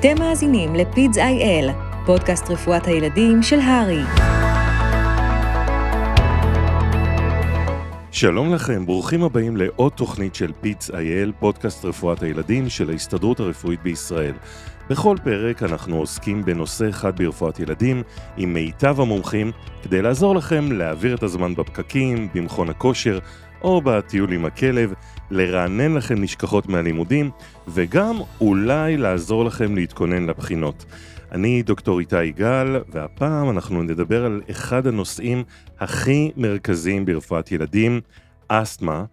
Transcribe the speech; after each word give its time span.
אתם 0.00 0.14
מאזינים 0.18 0.74
לפידס 0.74 1.18
איי-אל, 1.18 1.70
פודקאסט 2.06 2.50
רפואת 2.50 2.86
הילדים 2.86 3.42
של 3.42 3.60
הרי. 3.60 4.02
שלום 8.10 8.54
לכם, 8.54 8.86
ברוכים 8.86 9.22
הבאים 9.22 9.56
לעוד 9.56 9.92
תוכנית 9.92 10.34
של 10.34 10.52
פיץ 10.60 10.90
אייל, 10.90 11.32
פודקאסט 11.38 11.84
רפואת 11.84 12.22
הילדים 12.22 12.68
של 12.68 12.90
ההסתדרות 12.90 13.40
הרפואית 13.40 13.82
בישראל. 13.82 14.34
בכל 14.90 15.16
פרק 15.24 15.62
אנחנו 15.62 15.96
עוסקים 15.96 16.44
בנושא 16.44 16.88
אחד 16.88 17.16
ברפואת 17.16 17.60
ילדים 17.60 18.02
עם 18.36 18.54
מיטב 18.54 19.00
המומחים 19.00 19.52
כדי 19.82 20.02
לעזור 20.02 20.34
לכם 20.34 20.72
להעביר 20.72 21.14
את 21.14 21.22
הזמן 21.22 21.54
בפקקים, 21.54 22.28
במכון 22.34 22.68
הכושר 22.68 23.18
או 23.62 23.80
בטיול 23.80 24.32
עם 24.32 24.44
הכלב, 24.44 24.92
לרענן 25.30 25.94
לכם 25.94 26.22
נשכחות 26.22 26.68
מהלימודים 26.68 27.30
וגם 27.68 28.16
אולי 28.40 28.96
לעזור 28.96 29.44
לכם 29.44 29.74
להתכונן 29.74 30.26
לבחינות. 30.26 30.84
אני 31.32 31.62
דוקטור 31.62 32.00
איתי 32.00 32.24
יגאל, 32.24 32.76
והפעם 32.88 33.50
אנחנו 33.50 33.82
נדבר 33.82 34.24
על 34.24 34.42
אחד 34.50 34.86
הנושאים 34.86 35.44
הכי 35.80 36.30
מרכזיים 36.36 37.04
ברפואת 37.04 37.52
ילדים, 37.52 38.00
אסתמה. 38.48 39.04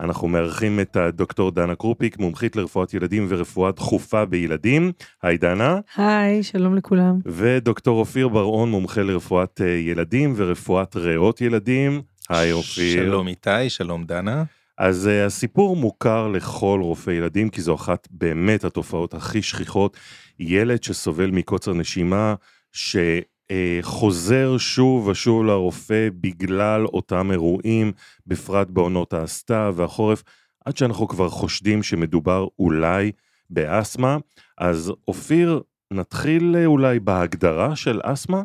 אנחנו 0.00 0.28
מארחים 0.28 0.80
את 0.80 0.96
הדוקטור 0.96 1.50
דנה 1.50 1.74
קרופיק, 1.74 2.18
מומחית 2.18 2.56
לרפואת 2.56 2.94
ילדים 2.94 3.26
ורפואה 3.28 3.72
דחופה 3.72 4.24
בילדים. 4.24 4.92
היי 5.22 5.38
דנה. 5.38 5.78
היי, 5.96 6.42
שלום 6.42 6.76
לכולם. 6.76 7.18
ודוקטור 7.26 7.98
אופיר 7.98 8.28
בר-און, 8.28 8.70
מומחה 8.70 9.02
לרפואת 9.02 9.60
אה, 9.64 9.68
ילדים 9.68 10.32
ורפואת 10.36 10.96
ריאות 10.96 11.40
ילדים. 11.40 12.02
היי 12.32 12.52
אופיר. 12.52 13.04
שלום 13.04 13.28
איתי, 13.28 13.70
שלום 13.70 14.04
דנה. 14.04 14.44
אז 14.78 15.06
uh, 15.06 15.26
הסיפור 15.26 15.76
מוכר 15.76 16.28
לכל 16.28 16.80
רופא 16.82 17.10
ילדים, 17.10 17.48
כי 17.48 17.62
זו 17.62 17.74
אחת 17.74 18.08
באמת 18.10 18.64
התופעות 18.64 19.14
הכי 19.14 19.42
שכיחות. 19.42 19.96
ילד 20.38 20.82
שסובל 20.82 21.30
מקוצר 21.30 21.72
נשימה, 21.72 22.34
שחוזר 22.72 24.58
שוב 24.58 25.06
ושוב 25.06 25.44
לרופא 25.44 26.08
בגלל 26.20 26.86
אותם 26.86 27.30
אירועים, 27.30 27.92
בפרט 28.26 28.68
בעונות 28.70 29.14
הסתיו 29.14 29.74
והחורף, 29.76 30.22
עד 30.64 30.76
שאנחנו 30.76 31.08
כבר 31.08 31.28
חושדים 31.28 31.82
שמדובר 31.82 32.46
אולי 32.58 33.12
באסתמה. 33.50 34.16
אז 34.58 34.92
אופיר, 35.08 35.60
נתחיל 35.92 36.56
אה, 36.56 36.66
אולי 36.66 37.00
בהגדרה 37.00 37.76
של 37.76 38.00
אסתמה? 38.02 38.42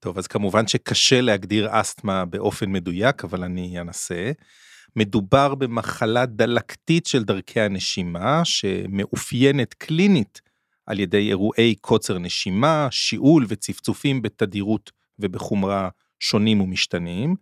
טוב, 0.00 0.18
אז 0.18 0.26
כמובן 0.26 0.66
שקשה 0.66 1.20
להגדיר 1.20 1.68
אסתמה 1.70 2.24
באופן 2.24 2.72
מדויק, 2.72 3.24
אבל 3.24 3.44
אני 3.44 3.80
אנסה. 3.80 4.32
מדובר 4.96 5.54
במחלה 5.54 6.26
דלקתית 6.26 7.06
של 7.06 7.24
דרכי 7.24 7.60
הנשימה, 7.60 8.44
שמאופיינת 8.44 9.74
קלינית 9.74 10.40
על 10.86 11.00
ידי 11.00 11.28
אירועי 11.28 11.74
קוצר 11.80 12.18
נשימה, 12.18 12.88
שיעול 12.90 13.46
וצפצופים 13.48 14.22
בתדירות 14.22 14.90
ובחומרה 15.18 15.88
שונים 16.20 16.60
ומשתנים. 16.60 17.34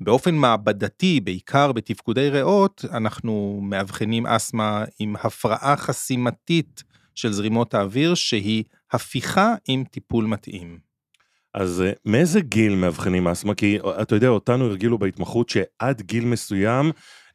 באופן 0.00 0.34
מעבדתי, 0.34 1.20
בעיקר 1.20 1.72
בתפקודי 1.72 2.28
ריאות, 2.28 2.84
אנחנו 2.92 3.60
מאבחנים 3.62 4.26
אסתמה 4.26 4.84
עם 4.98 5.16
הפרעה 5.16 5.76
חסימתית 5.76 6.82
של 7.14 7.32
זרימות 7.32 7.74
האוויר, 7.74 8.14
שהיא 8.14 8.64
הפיכה 8.92 9.54
עם 9.68 9.84
טיפול 9.84 10.24
מתאים. 10.24 10.85
אז 11.56 11.82
אה, 11.86 11.92
מאיזה 12.04 12.40
גיל 12.40 12.74
מאבחנים 12.74 13.28
אסתמה? 13.28 13.54
כי 13.54 13.78
אה, 13.84 14.02
אתה 14.02 14.14
יודע, 14.14 14.28
אותנו 14.28 14.64
הרגילו 14.64 14.98
בהתמחות 14.98 15.48
שעד 15.48 16.00
גיל 16.00 16.24
מסוים 16.24 16.90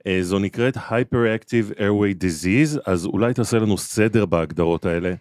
אה, 0.08 0.20
זו 0.22 0.40
נקראת 0.40 0.78
Hyperactive 0.78 1.78
Airway 1.78 2.24
Disease, 2.24 2.80
אז 2.86 3.06
אולי 3.06 3.34
תעשה 3.34 3.60
לנו 3.60 3.78
סדר 3.78 4.26
בהגדרות 4.26 4.86
האלה. 4.86 5.14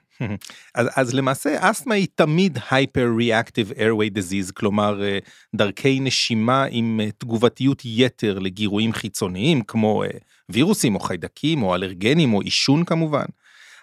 אז, 0.75 0.89
אז 0.97 1.15
למעשה 1.15 1.71
אסתמה 1.71 1.95
היא 1.95 2.07
תמיד 2.15 2.59
Hyper-Reactive 2.59 3.77
Airway 3.77 4.19
Disease, 4.19 4.53
כלומר 4.55 5.03
דרכי 5.55 6.01
נשימה 6.01 6.65
עם 6.71 7.01
תגובתיות 7.19 7.83
יתר 7.85 8.39
לגירויים 8.39 8.93
חיצוניים, 8.93 9.63
כמו 9.63 10.03
וירוסים 10.49 10.95
או 10.95 11.01
חיידקים 11.01 11.63
או 11.63 11.75
אלרגנים 11.75 12.35
או 12.35 12.41
עישון 12.41 12.85
כמובן. 12.85 13.25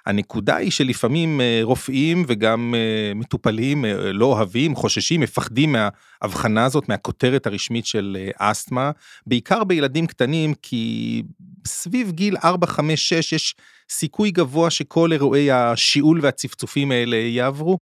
הנקודה 0.07 0.55
היא 0.55 0.71
שלפעמים 0.71 1.41
אה, 1.41 1.59
רופאים 1.63 2.25
וגם 2.27 2.75
אה, 2.77 3.13
מטופלים 3.15 3.85
אה, 3.85 4.11
לא 4.13 4.25
אוהבים, 4.25 4.75
חוששים, 4.75 5.21
מפחדים 5.21 5.75
מההבחנה 5.75 6.65
הזאת, 6.65 6.89
מהכותרת 6.89 7.47
הרשמית 7.47 7.85
של 7.85 8.17
אסתמה, 8.37 8.91
בעיקר 9.25 9.63
בילדים 9.63 10.07
קטנים, 10.07 10.53
כי 10.61 11.23
סביב 11.67 12.11
גיל 12.11 12.37
4, 12.43 12.67
5, 12.67 13.09
6 13.09 13.33
יש 13.33 13.55
סיכוי 13.89 14.31
גבוה 14.31 14.69
שכל 14.69 15.11
אירועי 15.11 15.51
השיעול 15.51 16.19
והצפצופים 16.21 16.91
האלה 16.91 17.15
יעברו. 17.15 17.77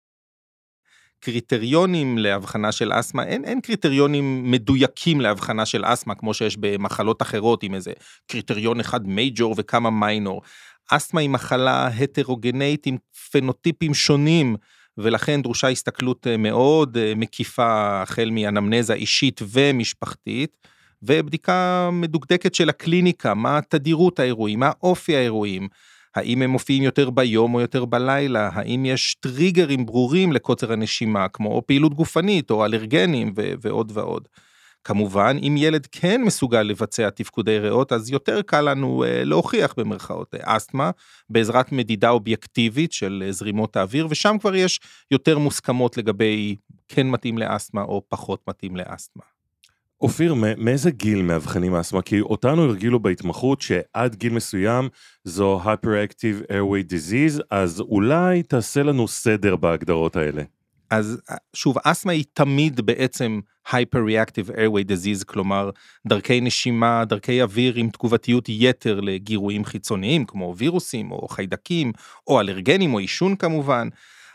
קריטריונים 1.24 2.18
להבחנה 2.18 2.72
של 2.72 2.92
אסתמה, 2.94 3.24
אין, 3.24 3.46
אין 3.46 3.62
קריטריונים 3.62 4.52
מדויקים 4.52 5.22
להבחנה 5.22 5.66
של 5.66 5.84
אסתמה, 5.86 6.16
כמו 6.16 6.34
שיש 6.34 6.58
במחלות 6.58 7.22
אחרות 7.22 7.64
עם 7.64 7.76
איזה 7.76 7.92
קריטריון 8.28 8.80
אחד 8.80 9.08
מייג'ור 9.08 9.56
וכמה 9.58 9.90
מיינור. 9.90 10.42
אסתמה 10.90 11.22
היא 11.22 11.30
מחלה 11.30 11.88
הטרוגנית 11.88 12.86
עם 12.86 12.98
פנוטיפים 13.32 13.94
שונים, 13.94 14.56
ולכן 14.98 15.42
דרושה 15.42 15.68
הסתכלות 15.68 16.28
אה, 16.28 16.38
מאוד 16.38 16.98
אה, 16.98 17.14
מקיפה 17.16 18.02
החל 18.02 18.30
מאנמנזה 18.32 18.94
אישית 18.94 19.42
ומשפחתית, 19.52 20.68
ובדיקה 21.04 21.90
מדוקדקת 21.92 22.56
של 22.56 22.70
הקליניקה, 22.70 23.34
מה 23.34 23.60
תדירות 23.70 24.20
האירועים, 24.20 24.60
מה 24.60 24.72
אופי 24.84 25.16
האירועים, 25.16 25.68
האם 26.16 26.42
הם 26.42 26.50
מופיעים 26.50 26.84
יותר 26.84 27.10
ביום 27.10 27.54
או 27.54 27.62
יותר 27.62 27.86
בלילה, 27.86 28.50
האם 28.54 28.86
יש 28.86 29.16
טריגרים 29.20 29.86
ברורים 29.86 30.34
לקוצר 30.34 30.74
הנשימה, 30.74 31.28
כמו 31.28 31.62
פעילות 31.66 31.94
גופנית 31.94 32.52
או 32.52 32.66
אלרגנים 32.66 33.34
ועוד 33.36 33.92
ועוד. 33.94 34.28
כמובן, 34.84 35.38
אם 35.42 35.56
ילד 35.58 35.88
כן 35.92 36.22
מסוגל 36.22 36.62
לבצע 36.62 37.10
תפקודי 37.10 37.60
ריאות, 37.60 37.92
אז 37.92 38.10
יותר 38.10 38.42
קל 38.42 38.62
לנו 38.62 39.04
אה, 39.04 39.24
להוכיח 39.24 39.74
במרכאות 39.78 40.36
אה, 40.36 40.40
אסתמה, 40.58 40.92
בעזרת 41.30 41.72
מדידה 41.72 42.10
אובייקטיבית 42.10 42.92
של 42.92 43.24
אה, 43.26 43.32
זרימות 43.32 43.76
האוויר, 43.76 44.08
ושם 44.10 44.36
כבר 44.40 44.56
יש 44.56 44.80
יותר 45.12 45.38
מוסכמות 45.38 45.98
לגבי 45.98 46.56
כן 46.88 47.10
מתאים 47.10 47.38
לאסתמה 47.38 47.82
או 47.82 48.02
פחות 48.10 48.42
מתאים 48.48 48.76
לאסתמה. 48.76 49.24
אופיר, 50.02 50.34
מאיזה 50.58 50.92
גיל 50.92 51.22
מאבחנים 51.22 51.76
אסתמה? 51.76 52.02
כי 52.02 52.22
אותנו 52.22 52.64
הרגילו 52.64 53.00
בהתמחות 53.00 53.62
שעד 53.62 54.16
גיל 54.16 54.34
מסוים 54.34 54.90
זו 55.24 55.62
Hyperactive 55.64 56.52
Airway 56.52 56.92
Disease, 56.92 57.42
אז 57.52 57.82
אולי 57.82 58.44
תעשה 58.44 58.84
לנו 58.84 59.08
סדר 59.08 59.56
בהגדרות 59.56 60.16
האלה. 60.16 60.44
אז 60.92 61.22
שוב, 61.56 61.78
אסתמה 61.84 62.12
היא 62.12 62.24
תמיד 62.34 62.82
בעצם 62.82 63.40
Hyper-Reactive 63.68 64.50
Airway 64.50 64.86
Disease, 64.88 65.26
כלומר 65.26 65.70
דרכי 66.08 66.42
נשימה, 66.42 67.06
דרכי 67.06 67.42
אוויר 67.42 67.76
עם 67.76 67.90
תגובתיות 67.90 68.46
יתר 68.50 69.00
לגירויים 69.00 69.66
חיצוניים, 69.66 70.26
כמו 70.26 70.54
וירוסים 70.58 71.12
או 71.12 71.28
חיידקים, 71.28 71.92
או 72.28 72.40
אלרגנים 72.40 72.94
או 72.94 73.00
עישון 73.00 73.36
כמובן. 73.36 73.88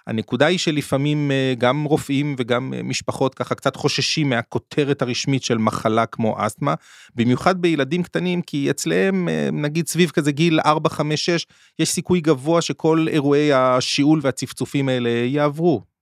הנקודה 0.06 0.46
היא 0.46 0.58
שלפעמים 0.58 1.30
אה, 1.30 1.54
גם 1.58 1.84
רופאים 1.84 2.34
וגם 2.38 2.74
אה, 2.74 2.82
משפחות 2.82 3.34
ככה 3.34 3.54
קצת 3.54 3.76
חוששים 3.76 4.28
מהכותרת 4.30 5.02
הרשמית 5.02 5.42
של 5.42 5.58
מחלה 5.58 6.06
כמו 6.06 6.36
אסתמה, 6.38 6.74
במיוחד 7.14 7.62
בילדים 7.62 8.02
קטנים, 8.02 8.42
כי 8.42 8.70
אצלם 8.70 9.28
אה, 9.28 9.48
נגיד 9.52 9.88
סביב 9.88 10.10
כזה 10.10 10.32
גיל 10.32 10.60
4, 10.60 10.90
5, 10.90 11.26
6, 11.26 11.46
יש 11.78 11.88
סיכוי 11.88 12.20
גבוה 12.20 12.62
שכל 12.62 13.06
אירועי 13.08 13.52
השיעול 13.52 14.20
והצפצופים 14.22 14.88
האלה 14.88 15.10
יעברו. 15.10 15.95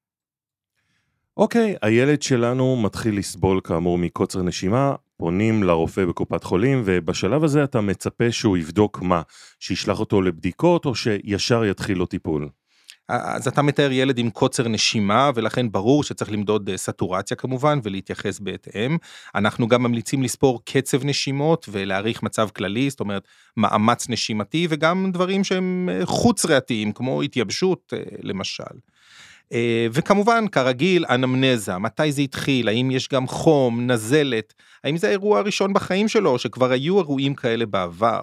אוקיי, 1.36 1.74
הילד 1.82 2.22
שלנו 2.22 2.76
מתחיל 2.76 3.18
לסבול 3.18 3.60
כאמור 3.64 3.98
מקוצר 3.98 4.42
נשימה, 4.42 4.94
פונים 5.16 5.62
לרופא 5.62 6.04
בקופת 6.04 6.44
חולים, 6.44 6.82
ובשלב 6.84 7.44
הזה 7.44 7.64
אתה 7.64 7.80
מצפה 7.80 8.32
שהוא 8.32 8.56
יבדוק 8.56 9.02
מה? 9.02 9.22
שישלח 9.60 10.00
אותו 10.00 10.22
לבדיקות 10.22 10.84
או 10.86 10.94
שישר 10.94 11.64
יתחיל 11.64 11.98
לו 11.98 12.06
טיפול? 12.06 12.48
אז 13.08 13.48
אתה 13.48 13.62
מתאר 13.62 13.92
ילד 13.92 14.18
עם 14.18 14.30
קוצר 14.30 14.68
נשימה 14.68 15.30
ולכן 15.34 15.72
ברור 15.72 16.04
שצריך 16.04 16.32
למדוד 16.32 16.68
אה, 16.68 16.76
סטורציה 16.76 17.36
כמובן 17.36 17.78
ולהתייחס 17.82 18.38
בהתאם. 18.40 18.96
אנחנו 19.34 19.68
גם 19.68 19.82
ממליצים 19.82 20.22
לספור 20.22 20.64
קצב 20.64 21.04
נשימות 21.04 21.66
ולהעריך 21.72 22.22
מצב 22.22 22.48
כללי, 22.56 22.90
זאת 22.90 23.00
אומרת 23.00 23.28
מאמץ 23.56 24.08
נשימתי 24.08 24.66
וגם 24.70 25.10
דברים 25.12 25.44
שהם 25.44 25.88
אה, 25.92 26.06
חוץ 26.06 26.44
ריאתיים 26.44 26.92
כמו 26.92 27.22
התייבשות 27.22 27.92
אה, 27.96 28.02
למשל. 28.22 28.74
אה, 29.52 29.86
וכמובן, 29.92 30.48
כרגיל, 30.52 31.04
אנמנזה, 31.10 31.78
מתי 31.78 32.12
זה 32.12 32.22
התחיל, 32.22 32.68
האם 32.68 32.90
יש 32.90 33.08
גם 33.08 33.26
חום, 33.26 33.90
נזלת, 33.90 34.54
האם 34.84 34.96
זה 34.96 35.08
האירוע 35.08 35.38
הראשון 35.38 35.72
בחיים 35.72 36.08
שלו, 36.08 36.38
שכבר 36.38 36.70
היו 36.70 36.98
אירועים 36.98 37.34
כאלה 37.34 37.66
בעבר. 37.66 38.22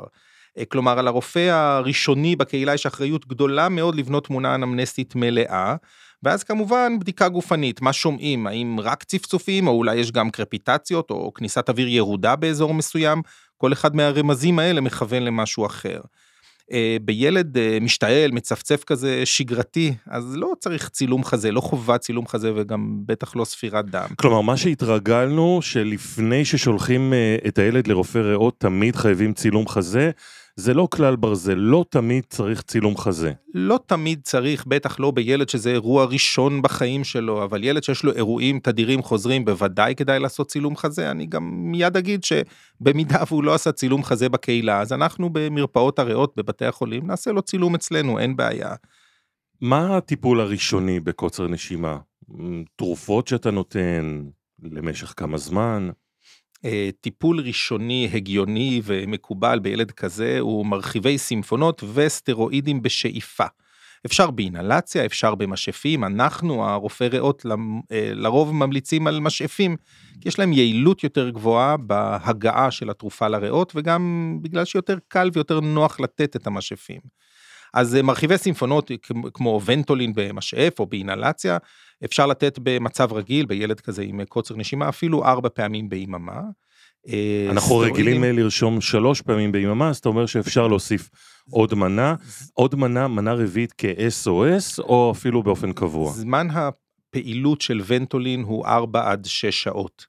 אה, 0.58 0.66
כלומר, 0.66 1.00
על 1.00 1.08
הרופא 1.08 1.50
הראשוני 1.52 2.36
בקהילה 2.36 2.74
יש 2.74 2.86
אחריות 2.86 3.28
גדולה 3.28 3.70
מאוד 3.70 3.96
לבנות 3.96 4.26
תמונה 4.26 4.56
אנמנסטית 4.56 5.16
מלאה, 5.16 5.76
ואז 6.24 6.44
כמובן 6.44 7.00
בדיקה 7.00 7.30
גופנית, 7.30 7.82
מה 7.82 7.94
שומעים, 7.94 8.48
האם 8.48 8.80
רק 8.80 9.04
צפצופים, 9.04 9.68
או 9.68 9.72
אולי 9.72 9.96
יש 9.96 10.12
גם 10.12 10.30
קרפיטציות, 10.30 11.12
או 11.12 11.34
כניסת 11.34 11.70
אוויר 11.70 11.88
ירודה 11.88 12.36
באזור 12.36 12.74
מסוים, 12.74 13.22
כל 13.58 13.74
אחד 13.74 13.96
מהרמזים 13.96 14.60
האלה 14.60 14.82
מכוון 14.82 15.24
למשהו 15.24 15.66
אחר. 15.66 16.00
אה, 16.72 16.98
בילד 17.02 17.58
אה, 17.58 17.78
משתעל, 17.82 18.32
מצפצף 18.32 18.84
כזה 18.84 19.26
שגרתי, 19.26 19.94
אז 20.08 20.36
לא 20.36 20.54
צריך 20.60 20.90
צילום 20.90 21.24
חזה, 21.24 21.52
לא 21.52 21.62
חובת 21.62 22.02
צילום 22.02 22.28
חזה 22.28 22.52
וגם 22.56 22.98
בטח 23.06 23.36
לא 23.36 23.46
ספירת 23.46 23.90
דם. 23.90 24.08
כלומר, 24.16 24.42
מה 24.42 24.58
שהתרגלנו, 24.58 25.60
שלפני 25.62 26.46
ששולחים 26.46 27.14
אה, 27.14 27.36
את 27.48 27.58
הילד 27.58 27.88
לרופא 27.88 28.18
ריאות, 28.18 28.60
תמיד 28.60 28.96
חייבים 28.96 29.34
צילום 29.34 29.68
חזה, 29.68 30.12
זה 30.56 30.74
לא 30.74 30.88
כלל 30.92 31.16
ברזל, 31.16 31.54
לא 31.54 31.86
תמיד 31.90 32.24
צריך 32.30 32.62
צילום 32.62 32.98
חזה. 32.98 33.32
לא 33.54 33.80
תמיד 33.86 34.20
צריך, 34.24 34.66
בטח 34.68 35.00
לא 35.00 35.12
בילד 35.12 35.50
שזה 35.50 35.72
אירוע 35.72 36.06
ראשון 36.06 36.62
בחיים 36.62 37.04
שלו, 37.04 37.44
אבל 37.44 37.64
ילד 37.64 37.84
שיש 37.84 38.04
לו 38.04 38.14
אירועים 38.14 38.60
תדירים 38.60 39.02
חוזרים, 39.02 39.46
בוודאי 39.46 39.96
כדאי 39.96 40.20
לעשות 40.20 40.48
צילום 40.48 40.76
חזה. 40.76 41.12
אני 41.12 41.26
גם 41.26 41.72
מיד 41.72 41.98
אגיד 41.98 42.24
שבמידה 42.24 43.24
והוא 43.28 43.44
לא 43.44 43.54
עשה 43.54 43.72
צילום 43.72 44.04
חזה 44.04 44.30
בקהילה, 44.30 44.82
אז 44.82 44.94
אנחנו 44.94 45.30
במרפאות 45.30 46.00
הריאות 46.00 46.34
בבתי 46.38 46.66
החולים 46.66 47.08
נעשה 47.08 47.32
לו 47.32 47.42
צילום 47.42 47.76
אצלנו, 47.76 48.20
אין 48.20 48.36
בעיה. 48.36 48.76
מה 49.62 49.98
הטיפול 49.98 50.40
הראשוני 50.40 51.00
בקוצר 51.00 51.48
נשימה? 51.48 51.98
תרופות 52.76 53.28
שאתה 53.28 53.52
נותן 53.52 54.24
למשך 54.64 55.14
כמה 55.18 55.38
זמן? 55.38 55.90
אה, 56.66 56.90
טיפול 57.02 57.40
ראשוני 57.40 58.10
הגיוני 58.14 58.82
ומקובל 58.84 59.60
בילד 59.60 59.92
כזה 59.92 60.40
הוא 60.40 60.66
מרחיבי 60.66 61.18
סימפונות 61.18 61.84
וסטרואידים 61.94 62.82
בשאיפה. 62.82 63.46
אפשר 64.06 64.32
באינהלציה, 64.32 65.06
אפשר 65.06 65.36
במשאפים, 65.36 66.04
אנחנו 66.04 66.66
הרופאי 66.70 67.08
ריאות 67.08 67.46
אה, 67.92 68.12
לרוב 68.14 68.54
ממליצים 68.54 69.08
על 69.08 69.20
משאפים, 69.20 69.76
כי 70.22 70.30
יש 70.30 70.40
להם 70.40 70.54
יעילות 70.54 71.04
יותר 71.04 71.30
גבוהה 71.30 71.78
בהגעה 71.78 72.72
של 72.72 72.90
התרופה 72.90 73.28
לריאות 73.28 73.72
וגם 73.76 74.38
בגלל 74.42 74.66
שיותר 74.66 74.98
קל 75.08 75.30
ויותר 75.34 75.60
נוח 75.60 76.00
לתת 76.00 76.36
את 76.36 76.48
המשאפים. 76.48 77.02
אז 77.74 77.96
אה, 77.96 78.02
מרחיבי 78.02 78.38
סימפונות 78.38 78.92
כמו 79.34 79.62
ונטולין 79.66 80.14
במשאף 80.16 80.80
או 80.80 80.86
באינהלציה, 80.86 81.58
אפשר 82.06 82.26
לתת 82.28 82.60
במצב 82.64 83.14
רגיל, 83.14 83.46
בילד 83.46 83.80
כזה 83.80 84.02
עם 84.02 84.26
קוצר 84.26 84.56
נשימה, 84.56 84.90
אפילו 84.90 85.26
ארבע 85.26 85.50
פעמים 85.50 85.90
ביממה. 85.90 86.42
אה, 87.08 87.48
אנחנו 87.52 87.78
רגילים 87.78 88.24
לרשום 88.24 88.82
שלוש 88.82 89.22
פעמים 89.22 89.52
ביממה, 89.52 89.90
אז 89.90 89.98
אתה 89.98 90.10
אומר 90.10 90.26
שאפשר 90.26 90.68
להוסיף 90.68 91.10
עוד 91.50 91.74
מנה, 91.74 92.16
עוד 92.54 92.76
מנה, 92.76 93.08
מנה 93.08 93.34
רביעית 93.34 93.74
כ-SOS, 93.78 94.84
או 94.84 95.12
אפילו 95.16 95.44
באופן 95.44 95.74
קבוע. 95.74 96.12
זמן 96.12 96.48
הפעילות 96.50 97.62
של 97.62 97.82
ונטולין 97.88 98.44
הוא 98.44 98.66
ארבע 98.66 99.12
עד 99.12 99.26
שש 99.26 99.64
שעות. 99.64 100.06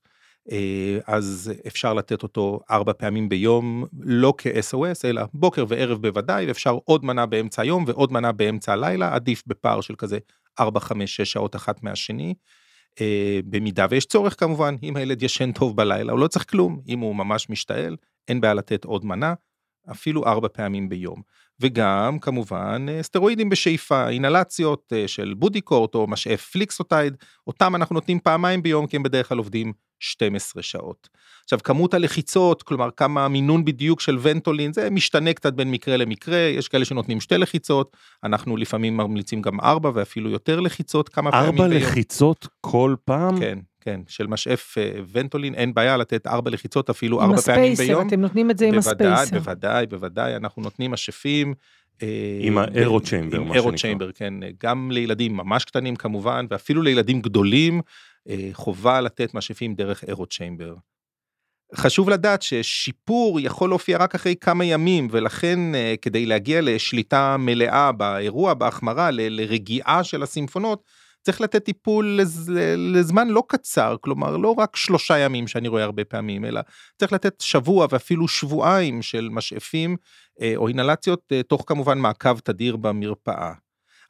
אה, 0.50 0.98
אז 1.06 1.52
אפשר 1.66 1.94
לתת 1.94 2.22
אותו 2.22 2.60
ארבע 2.70 2.92
פעמים 2.92 3.28
ביום, 3.28 3.84
לא 4.00 4.34
כ-SOS, 4.38 5.00
אלא 5.04 5.22
בוקר 5.34 5.64
וערב 5.68 6.02
בוודאי, 6.02 6.46
ואפשר 6.46 6.78
עוד 6.84 7.04
מנה 7.04 7.26
באמצע 7.26 7.62
היום 7.62 7.84
ועוד 7.86 8.12
מנה 8.12 8.32
באמצע 8.32 8.72
הלילה, 8.72 9.14
עדיף 9.14 9.42
בפער 9.46 9.80
של 9.80 9.94
כזה 9.94 10.18
ארבע, 10.60 10.80
חמש, 10.80 11.16
שש 11.16 11.32
שעות 11.32 11.56
אחת 11.56 11.82
מהשני. 11.82 12.34
אה, 13.00 13.40
במידה 13.44 13.86
ויש 13.90 14.06
צורך 14.06 14.40
כמובן, 14.40 14.76
אם 14.82 14.96
הילד 14.96 15.22
ישן 15.22 15.52
טוב 15.52 15.76
בלילה, 15.76 16.12
הוא 16.12 16.20
לא 16.20 16.28
צריך 16.28 16.50
כלום, 16.50 16.80
אם 16.88 16.98
הוא 16.98 17.16
ממש 17.16 17.50
משתעל, 17.50 17.96
אין 18.28 18.40
בעיה 18.40 18.54
לתת 18.54 18.84
עוד 18.84 19.04
מנה, 19.04 19.34
אפילו 19.90 20.26
ארבע 20.26 20.48
פעמים 20.52 20.88
ביום. 20.88 21.22
וגם 21.60 22.18
כמובן 22.18 22.86
אה, 22.88 23.02
סטרואידים 23.02 23.48
בשאיפה, 23.48 24.08
אינהלציות 24.08 24.92
אה, 24.92 25.08
של 25.08 25.34
בודיקורט 25.38 25.94
או 25.94 26.06
משאף 26.06 26.50
פליקסוטייד, 26.50 27.16
אותם 27.46 27.76
אנחנו 27.76 27.94
נותנים 27.94 28.18
פעמיים 28.20 28.62
ביום 28.62 28.86
כי 28.86 28.96
הם 28.96 29.02
בדרך 29.02 29.28
כלל 29.28 29.38
עובדים 29.38 29.72
12 30.00 30.62
שעות. 30.62 31.08
עכשיו 31.44 31.58
כמות 31.64 31.94
הלחיצות, 31.94 32.62
כלומר 32.62 32.88
כמה 32.96 33.24
המינון 33.24 33.64
בדיוק 33.64 34.00
של 34.00 34.18
ונטולין, 34.22 34.72
זה 34.72 34.90
משתנה 34.90 35.32
קצת 35.32 35.52
בין 35.52 35.70
מקרה 35.70 35.96
למקרה, 35.96 36.36
יש 36.38 36.68
כאלה 36.68 36.84
שנותנים 36.84 37.20
שתי 37.20 37.38
לחיצות, 37.38 37.96
אנחנו 38.24 38.56
לפעמים 38.56 38.96
ממליצים 38.96 39.42
גם 39.42 39.60
ארבע 39.60 39.90
ואפילו 39.94 40.30
יותר 40.30 40.60
לחיצות 40.60 41.08
כמה 41.08 41.30
פעמים 41.30 41.54
ביום. 41.54 41.72
ארבע 41.72 41.76
לחיצות 41.76 42.48
כל 42.60 42.94
פעם? 43.04 43.40
כן. 43.40 43.58
כן, 43.84 44.00
של 44.08 44.26
משאף 44.26 44.78
אה, 44.78 44.92
ונטולין, 45.12 45.54
אין 45.54 45.74
בעיה 45.74 45.96
לתת 45.96 46.26
ארבע 46.26 46.50
לחיצות, 46.50 46.90
אפילו 46.90 47.20
ארבע 47.20 47.36
פעמים 47.40 47.60
ביום. 47.60 47.66
עם 47.66 47.72
הספייסר, 47.72 48.02
אתם 48.06 48.20
נותנים 48.20 48.50
את 48.50 48.58
זה 48.58 48.66
עם 48.66 48.78
הספייסר. 48.78 49.38
בוודאי, 49.38 49.86
בוודאי, 49.86 50.36
אנחנו 50.36 50.62
נותנים 50.62 50.90
משאפים. 50.90 51.54
אה, 52.02 52.38
עם 52.40 52.58
האירו 52.58 53.00
צ'יימבר, 53.00 53.38
מה 53.38 53.44
שנקרא. 53.44 53.60
עם 53.60 53.66
אירו 53.66 53.76
צ'יימבר, 53.76 54.12
כן, 54.12 54.34
גם 54.60 54.90
לילדים 54.90 55.36
ממש 55.36 55.64
קטנים 55.64 55.96
כמובן, 55.96 56.46
ואפילו 56.50 56.82
לילדים 56.82 57.20
גדולים, 57.20 57.80
אה, 58.28 58.48
חובה 58.52 59.00
לתת 59.00 59.34
משאפים 59.34 59.74
דרך 59.74 60.04
אירו 60.04 60.26
צ'יימבר. 60.26 60.74
חשוב 61.74 62.10
לדעת 62.10 62.42
ששיפור 62.42 63.40
יכול 63.40 63.68
להופיע 63.68 63.98
רק 63.98 64.14
אחרי 64.14 64.34
כמה 64.40 64.64
ימים, 64.64 65.08
ולכן 65.10 65.58
כדי 66.02 66.26
להגיע 66.26 66.60
לשליטה 66.62 67.36
מלאה 67.36 67.92
באירוע, 67.92 68.54
בהחמרה, 68.54 69.10
לרגיעה 69.10 70.04
של 70.04 70.22
הסימפונות, 70.22 70.82
צריך 71.22 71.40
לתת 71.40 71.64
טיפול 71.64 72.16
לז, 72.20 72.52
לזמן 72.76 73.28
לא 73.28 73.42
קצר, 73.48 73.96
כלומר 74.00 74.36
לא 74.36 74.54
רק 74.58 74.76
שלושה 74.76 75.18
ימים 75.18 75.46
שאני 75.46 75.68
רואה 75.68 75.84
הרבה 75.84 76.04
פעמים, 76.04 76.44
אלא 76.44 76.60
צריך 76.98 77.12
לתת 77.12 77.40
שבוע 77.40 77.86
ואפילו 77.90 78.28
שבועיים 78.28 79.02
של 79.02 79.28
משאפים 79.32 79.96
אה, 80.40 80.52
או 80.56 80.68
אינהלציות, 80.68 81.22
אה, 81.32 81.42
תוך 81.42 81.64
כמובן 81.66 81.98
מעקב 81.98 82.38
תדיר 82.38 82.76
במרפאה. 82.76 83.52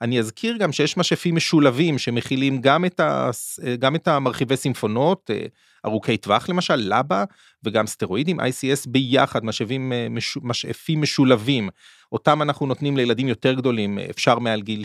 אני 0.02 0.18
אזכיר 0.18 0.56
גם 0.56 0.72
שיש 0.72 0.96
משאפים 0.96 1.34
משולבים 1.34 1.98
שמכילים 1.98 2.60
גם 2.60 2.84
את, 2.84 3.00
ה, 3.00 3.30
גם 3.78 3.94
את 3.94 4.08
המרחיבי 4.08 4.56
סימפונות, 4.56 5.30
אה, 5.30 5.46
ארוכי 5.86 6.16
טווח 6.16 6.48
למשל, 6.48 6.76
לבה, 6.76 7.24
וגם 7.64 7.86
סטרואידים, 7.86 8.40
ICS 8.40 8.88
ביחד, 8.88 9.44
משאבים, 9.44 9.92
אה, 9.92 10.06
מש, 10.10 10.38
משאפים 10.42 11.02
משולבים. 11.02 11.68
אותם 12.12 12.42
אנחנו 12.42 12.66
נותנים 12.66 12.96
לילדים 12.96 13.28
יותר 13.28 13.54
גדולים, 13.54 13.98
אפשר 13.98 14.38
מעל 14.38 14.62
גיל 14.62 14.82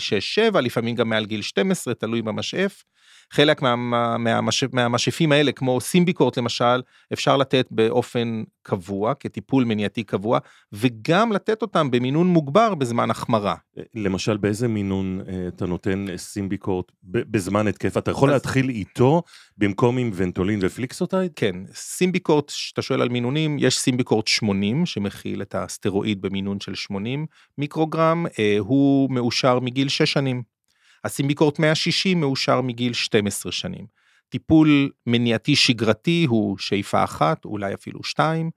6-7, 0.53 0.61
לפעמים 0.61 0.95
גם 0.95 1.09
מעל 1.09 1.25
גיל 1.25 1.41
12, 1.41 1.93
תלוי 1.93 2.21
במשאף. 2.21 2.83
חלק 3.31 3.61
מה, 3.61 3.75
מהמש, 4.17 4.63
מהמשאפים 4.73 5.31
האלה, 5.31 5.51
כמו 5.51 5.81
סימביקורט 5.81 6.37
למשל, 6.37 6.81
אפשר 7.13 7.37
לתת 7.37 7.67
באופן 7.71 8.43
קבוע, 8.63 9.13
כטיפול 9.13 9.63
מניעתי 9.63 10.03
קבוע, 10.03 10.39
וגם 10.73 11.31
לתת 11.31 11.61
אותם 11.61 11.91
במינון 11.91 12.27
מוגבר 12.27 12.75
בזמן 12.75 13.09
החמרה. 13.09 13.55
למשל, 13.95 14.37
באיזה 14.37 14.67
מינון 14.67 15.21
אה, 15.27 15.47
אתה 15.47 15.65
נותן 15.65 16.05
סימביקורט 16.17 16.91
בזמן 17.03 17.67
התקף? 17.67 17.97
אתה 17.97 18.11
יכול 18.11 18.29
אז... 18.29 18.33
להתחיל 18.33 18.69
איתו 18.69 19.23
במקום 19.57 19.97
עם 19.97 20.11
ונטולין 20.13 20.59
ופליקסוטייד? 20.61 21.31
כן, 21.35 21.55
סימביקורט, 21.73 22.49
שאתה 22.49 22.81
שואל 22.81 23.01
על 23.01 23.09
מינונים, 23.09 23.57
יש 23.59 23.77
סימביקורט 23.77 24.27
80, 24.27 24.85
שמכיל 24.85 25.41
את 25.41 25.55
הסטרואיד 25.55 26.21
במינון 26.21 26.59
של 26.59 26.75
80 26.75 27.25
מיקרוגרם, 27.57 28.25
אה, 28.39 28.55
הוא 28.59 29.11
מאושר 29.11 29.59
מגיל 29.59 29.89
6 29.89 30.13
שנים. 30.13 30.56
הסימביקורט 31.03 31.59
160 31.59 32.19
מאושר 32.19 32.61
מגיל 32.61 32.93
12 32.93 33.51
שנים. 33.51 33.85
טיפול 34.29 34.89
מניעתי 35.05 35.55
שגרתי 35.55 36.25
הוא 36.29 36.57
שאיפה 36.57 37.03
אחת, 37.03 37.45
אולי 37.45 37.73
אפילו 37.73 38.03
שתיים, 38.03 38.49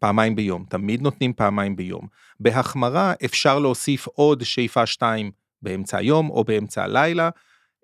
פעמיים 0.00 0.36
ביום, 0.36 0.64
תמיד 0.68 1.02
נותנים 1.02 1.32
פעמיים 1.32 1.76
ביום. 1.76 2.06
בהחמרה 2.40 3.12
אפשר 3.24 3.58
להוסיף 3.58 4.06
עוד 4.06 4.42
שאיפה 4.42 4.86
שתיים 4.86 5.30
באמצע 5.62 5.98
היום 5.98 6.30
או 6.30 6.44
באמצע 6.44 6.84
הלילה, 6.84 7.30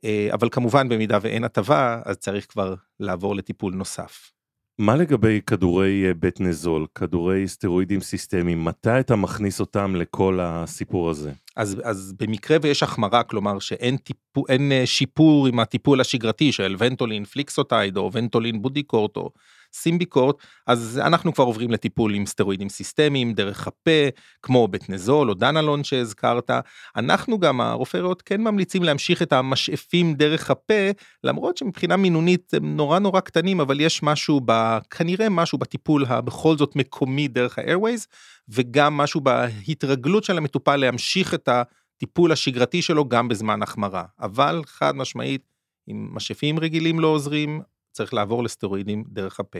אה, 0.05 0.29
אבל 0.33 0.49
כמובן 0.53 0.89
במידה 0.89 1.19
ואין 1.23 1.45
הטבה, 1.45 2.01
אז 2.05 2.17
צריך 2.17 2.47
כבר 2.49 2.75
לעבור 3.01 3.37
לטיפול 3.37 3.75
נוסף. 3.75 4.33
מה 4.79 4.97
לגבי 4.97 5.41
כדורי 5.47 6.05
אה, 6.07 6.15
בטנזול, 6.15 6.87
כדורי 6.95 7.49
סטרואידים 7.49 8.01
סיסטמיים, 8.01 8.65
מתי 8.65 9.01
אתה 9.01 9.17
מכניס 9.17 9.61
אותם 9.61 9.97
לכל 9.97 10.39
הסיפור 10.43 11.11
הזה? 11.11 11.33
אז, 11.59 11.77
אז 11.85 12.15
במקרה 12.19 12.57
ויש 12.63 12.83
החמרה, 12.83 13.23
כלומר 13.23 13.59
שאין 13.59 13.97
טיפו, 13.97 14.45
אה, 14.51 14.87
שיפור 14.87 15.47
עם 15.47 15.61
הטיפול 15.61 16.01
השגרתי 16.01 16.53
של 16.53 16.77
ונטולין 16.79 17.25
פליקסוטייד 17.25 17.97
או 17.97 18.11
ונטולין 18.13 18.63
בודיקורט 18.63 19.17
או 19.17 19.31
סימביקורט, 19.73 20.37
אז 20.67 21.01
אנחנו 21.05 21.35
כבר 21.35 21.45
עוברים 21.45 21.71
לטיפול 21.71 22.15
עם 22.15 22.27
סטרואידים 22.27 22.69
סיסטמיים, 22.69 23.33
דרך 23.33 23.67
הפה, 23.67 24.09
כמו 24.43 24.69
בטנזול 24.69 25.29
או 25.29 25.35
דנלון 25.35 25.85
שהזכרת. 25.85 26.51
אנחנו 26.97 27.39
גם, 27.39 27.61
הרופאי 27.61 28.01
ריאות 28.01 28.23
כן 28.23 28.41
ממליצים 28.41 28.83
להמשיך 28.83 29.23
את 29.23 29.33
המשאפים 29.33 30.15
דרך 30.15 30.51
הפה, 30.51 30.91
למרות 31.25 31.57
שמבחינה 31.57 31.97
מינונית 31.97 32.55
הם 32.55 32.77
נורא 32.77 32.99
נורא 32.99 33.21
קטנים, 33.21 33.61
אבל 33.61 33.81
יש 33.81 34.03
משהו, 34.03 34.41
ב, 34.45 34.79
כנראה 34.91 35.29
משהו 35.29 35.59
בטיפול 35.59 36.05
הבכל 36.09 36.57
זאת 36.57 36.77
מקומי 36.77 37.29
דרך 37.29 37.59
ה-Airways, 37.59 38.07
וגם 38.49 38.97
משהו 38.97 39.21
בהתרגלות 39.21 40.25
של 40.25 40.39
המטופל 40.39 40.77
להמשיך 40.77 41.35
את 41.35 41.49
הטיפול 41.49 42.33
השגרתי 42.33 42.83
שלו 42.83 43.09
גם 43.09 43.29
בזמן 43.29 43.63
החמרה. 43.63 44.05
אבל 44.21 44.63
חד 44.67 44.97
משמעית, 44.97 45.43
אם 45.91 46.09
משאפים 46.13 46.59
רגילים 46.59 47.01
לא 47.01 47.07
עוזרים, 47.07 47.63
צריך 47.99 48.15
לעבור 48.15 48.45
לסטרואידים 48.45 49.05
דרך 49.09 49.41
הפה. 49.41 49.59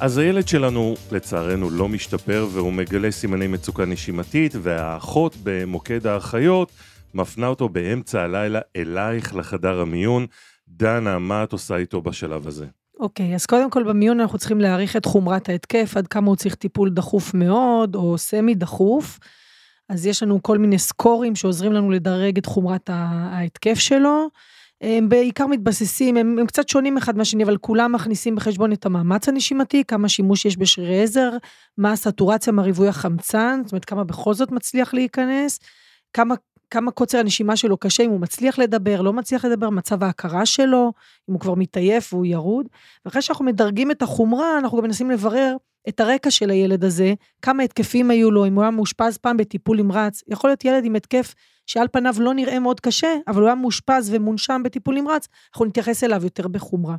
אז 0.00 0.18
הילד 0.18 0.48
שלנו 0.48 0.94
לצערנו 1.12 1.70
לא 1.70 1.88
משתפר 1.88 2.46
והוא 2.52 2.72
מגלה 2.72 3.10
סימני 3.10 3.46
מצוקה 3.46 3.84
נשימתית 3.84 4.52
והאחות 4.62 5.36
במוקד 5.42 6.06
האחיות 6.06 6.72
מפנה 7.14 7.46
אותו 7.46 7.68
באמצע 7.68 8.22
הלילה 8.22 8.60
אלייך 8.76 9.34
לחדר 9.34 9.80
המיון. 9.80 10.26
דנה, 10.68 11.18
מה 11.18 11.44
את 11.44 11.52
עושה 11.52 11.76
איתו 11.76 12.00
בשלב 12.00 12.46
הזה? 12.46 12.66
אוקיי, 13.00 13.32
okay, 13.32 13.34
אז 13.34 13.46
קודם 13.46 13.70
כל 13.70 13.82
במיון 13.82 14.20
אנחנו 14.20 14.38
צריכים 14.38 14.60
להעריך 14.60 14.96
את 14.96 15.04
חומרת 15.04 15.48
ההתקף, 15.48 15.92
עד 15.96 16.06
כמה 16.06 16.26
הוא 16.26 16.36
צריך 16.36 16.54
טיפול 16.54 16.90
דחוף 16.90 17.34
מאוד 17.34 17.94
או 17.94 18.18
סמי 18.18 18.54
דחוף. 18.54 19.18
אז 19.88 20.06
יש 20.06 20.22
לנו 20.22 20.42
כל 20.42 20.58
מיני 20.58 20.78
סקורים 20.78 21.34
שעוזרים 21.36 21.72
לנו 21.72 21.90
לדרג 21.90 22.38
את 22.38 22.46
חומרת 22.46 22.90
ההתקף 22.92 23.78
שלו. 23.78 24.28
הם 24.80 25.08
בעיקר 25.08 25.46
מתבססים, 25.46 26.16
הם, 26.16 26.38
הם 26.38 26.46
קצת 26.46 26.68
שונים 26.68 26.96
אחד 26.96 27.16
מהשני, 27.16 27.44
אבל 27.44 27.56
כולם 27.56 27.92
מכניסים 27.92 28.36
בחשבון 28.36 28.72
את 28.72 28.86
המאמץ 28.86 29.28
הנשימתי, 29.28 29.84
כמה 29.84 30.08
שימוש 30.08 30.44
יש 30.44 30.58
בשרירי 30.58 31.02
עזר, 31.02 31.30
מה 31.78 31.92
הסטורציה, 31.92 32.52
מה 32.52 32.62
ריבוי 32.62 32.88
החמצן, 32.88 33.60
זאת 33.64 33.72
אומרת 33.72 33.84
כמה 33.84 34.04
בכל 34.04 34.34
זאת 34.34 34.52
מצליח 34.52 34.94
להיכנס, 34.94 35.58
כמה, 36.12 36.34
כמה 36.70 36.90
קוצר 36.90 37.18
הנשימה 37.18 37.56
שלו 37.56 37.76
קשה, 37.76 38.02
אם 38.02 38.10
הוא 38.10 38.20
מצליח 38.20 38.58
לדבר, 38.58 39.02
לא 39.02 39.12
מצליח 39.12 39.44
לדבר, 39.44 39.70
מצב 39.70 40.04
ההכרה 40.04 40.46
שלו, 40.46 40.92
אם 41.28 41.34
הוא 41.34 41.40
כבר 41.40 41.54
מתעייף 41.54 42.12
והוא 42.12 42.26
ירוד. 42.26 42.66
ואחרי 43.04 43.22
שאנחנו 43.22 43.44
מדרגים 43.44 43.90
את 43.90 44.02
החומרה, 44.02 44.58
אנחנו 44.58 44.78
גם 44.78 44.84
מנסים 44.84 45.10
לברר 45.10 45.56
את 45.88 46.00
הרקע 46.00 46.30
של 46.30 46.50
הילד 46.50 46.84
הזה, 46.84 47.14
כמה 47.42 47.62
התקפים 47.62 48.10
היו 48.10 48.30
לו, 48.30 48.46
אם 48.46 48.54
הוא 48.54 48.62
היה 48.62 48.70
מאושפז 48.70 49.16
פעם 49.16 49.36
בטיפול 49.36 49.82
נמרץ. 49.82 50.22
יכול 50.28 50.50
להיות 50.50 50.64
ילד 50.64 50.84
עם 50.84 50.96
התקף 50.96 51.34
שעל 51.66 51.88
פניו 51.92 52.14
לא 52.18 52.34
נראה 52.34 52.58
מאוד 52.58 52.80
קשה, 52.80 53.14
אבל 53.28 53.40
הוא 53.40 53.46
היה 53.46 53.54
מאושפז 53.54 54.10
ומונשם 54.14 54.62
בטיפול 54.64 54.94
נמרץ, 54.94 55.28
אנחנו 55.52 55.64
נתייחס 55.64 56.04
אליו 56.04 56.24
יותר 56.24 56.48
בחומרה. 56.48 56.96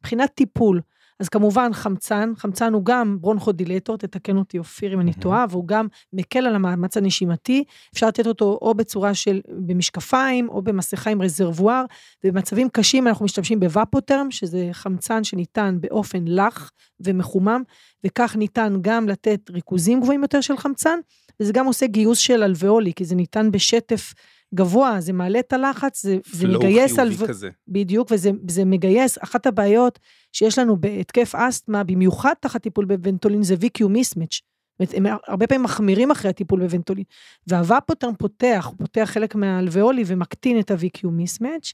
מבחינת 0.00 0.30
טיפול, 0.34 0.80
אז 1.20 1.28
כמובן 1.28 1.72
חמצן, 1.72 2.32
חמצן 2.36 2.72
הוא 2.72 2.84
גם 2.84 3.18
ברונכודילטור, 3.20 3.96
תתקן 3.96 4.36
אותי 4.36 4.58
אופיר 4.58 4.94
אם 4.94 5.00
אני 5.00 5.14
טועה, 5.14 5.46
והוא 5.50 5.66
גם 5.66 5.86
מקל 6.12 6.46
על 6.46 6.54
המאמץ 6.54 6.96
הנשימתי, 6.96 7.64
אפשר 7.94 8.08
לתת 8.08 8.26
אותו 8.26 8.58
או 8.62 8.74
בצורה 8.74 9.14
של, 9.14 9.40
במשקפיים, 9.66 10.48
או 10.48 10.62
במסכה 10.62 11.10
עם 11.10 11.22
רזרבואר, 11.22 11.84
ובמצבים 12.24 12.68
קשים 12.68 13.08
אנחנו 13.08 13.24
משתמשים 13.24 13.60
בוואפוטרם, 13.60 14.30
שזה 14.30 14.68
חמצן 14.72 15.24
שניתן 15.24 15.76
באופן 15.80 16.24
לח 16.26 16.70
ומחומם, 17.00 17.62
וכך 18.06 18.36
ניתן 18.36 18.78
גם 18.80 19.08
לתת 19.08 19.50
ריכוזים 19.50 20.00
גבוהים 20.00 20.22
יותר 20.22 20.40
של 20.40 20.56
חמצן, 20.56 20.98
וזה 21.40 21.52
גם 21.52 21.66
עושה 21.66 21.86
גיוס 21.86 22.18
של 22.18 22.42
אלוויאולי, 22.42 22.92
כי 22.96 23.04
זה 23.04 23.14
ניתן 23.14 23.50
בשטף 23.50 24.12
גבוה, 24.54 25.00
זה 25.00 25.12
מעלה 25.12 25.38
את 25.38 25.52
הלחץ, 25.52 26.02
זה, 26.02 26.18
זה 26.26 26.48
מגייס... 26.48 26.92
פלואו 26.92 27.08
חיובי 27.08 27.26
כזה. 27.28 27.50
בדיוק, 27.68 28.08
וזה 28.10 28.64
מגייס, 28.64 29.18
אחת 29.24 29.46
הבעיות 29.46 29.98
שיש 30.32 30.58
לנו 30.58 30.76
בהתקף 30.76 31.34
אסתמה, 31.34 31.84
במיוחד 31.84 32.34
תחת 32.40 32.62
טיפול 32.62 32.84
בוונטולין, 32.84 33.42
זה 33.42 33.54
VQ 33.54 33.84
mismatch. 33.84 34.40
הם 34.80 35.06
הרבה 35.26 35.46
פעמים 35.46 35.62
מחמירים 35.62 36.10
אחרי 36.10 36.30
הטיפול 36.30 36.60
בוונטולין. 36.60 37.04
והוואפוטרם 37.46 38.14
פותח, 38.18 38.66
הוא 38.68 38.78
פותח 38.78 39.10
חלק 39.12 39.34
מהאלוויאולי 39.34 40.02
ומקטין 40.06 40.58
את 40.58 40.70
ה-VQ 40.70 41.04
mismatch. 41.04 41.72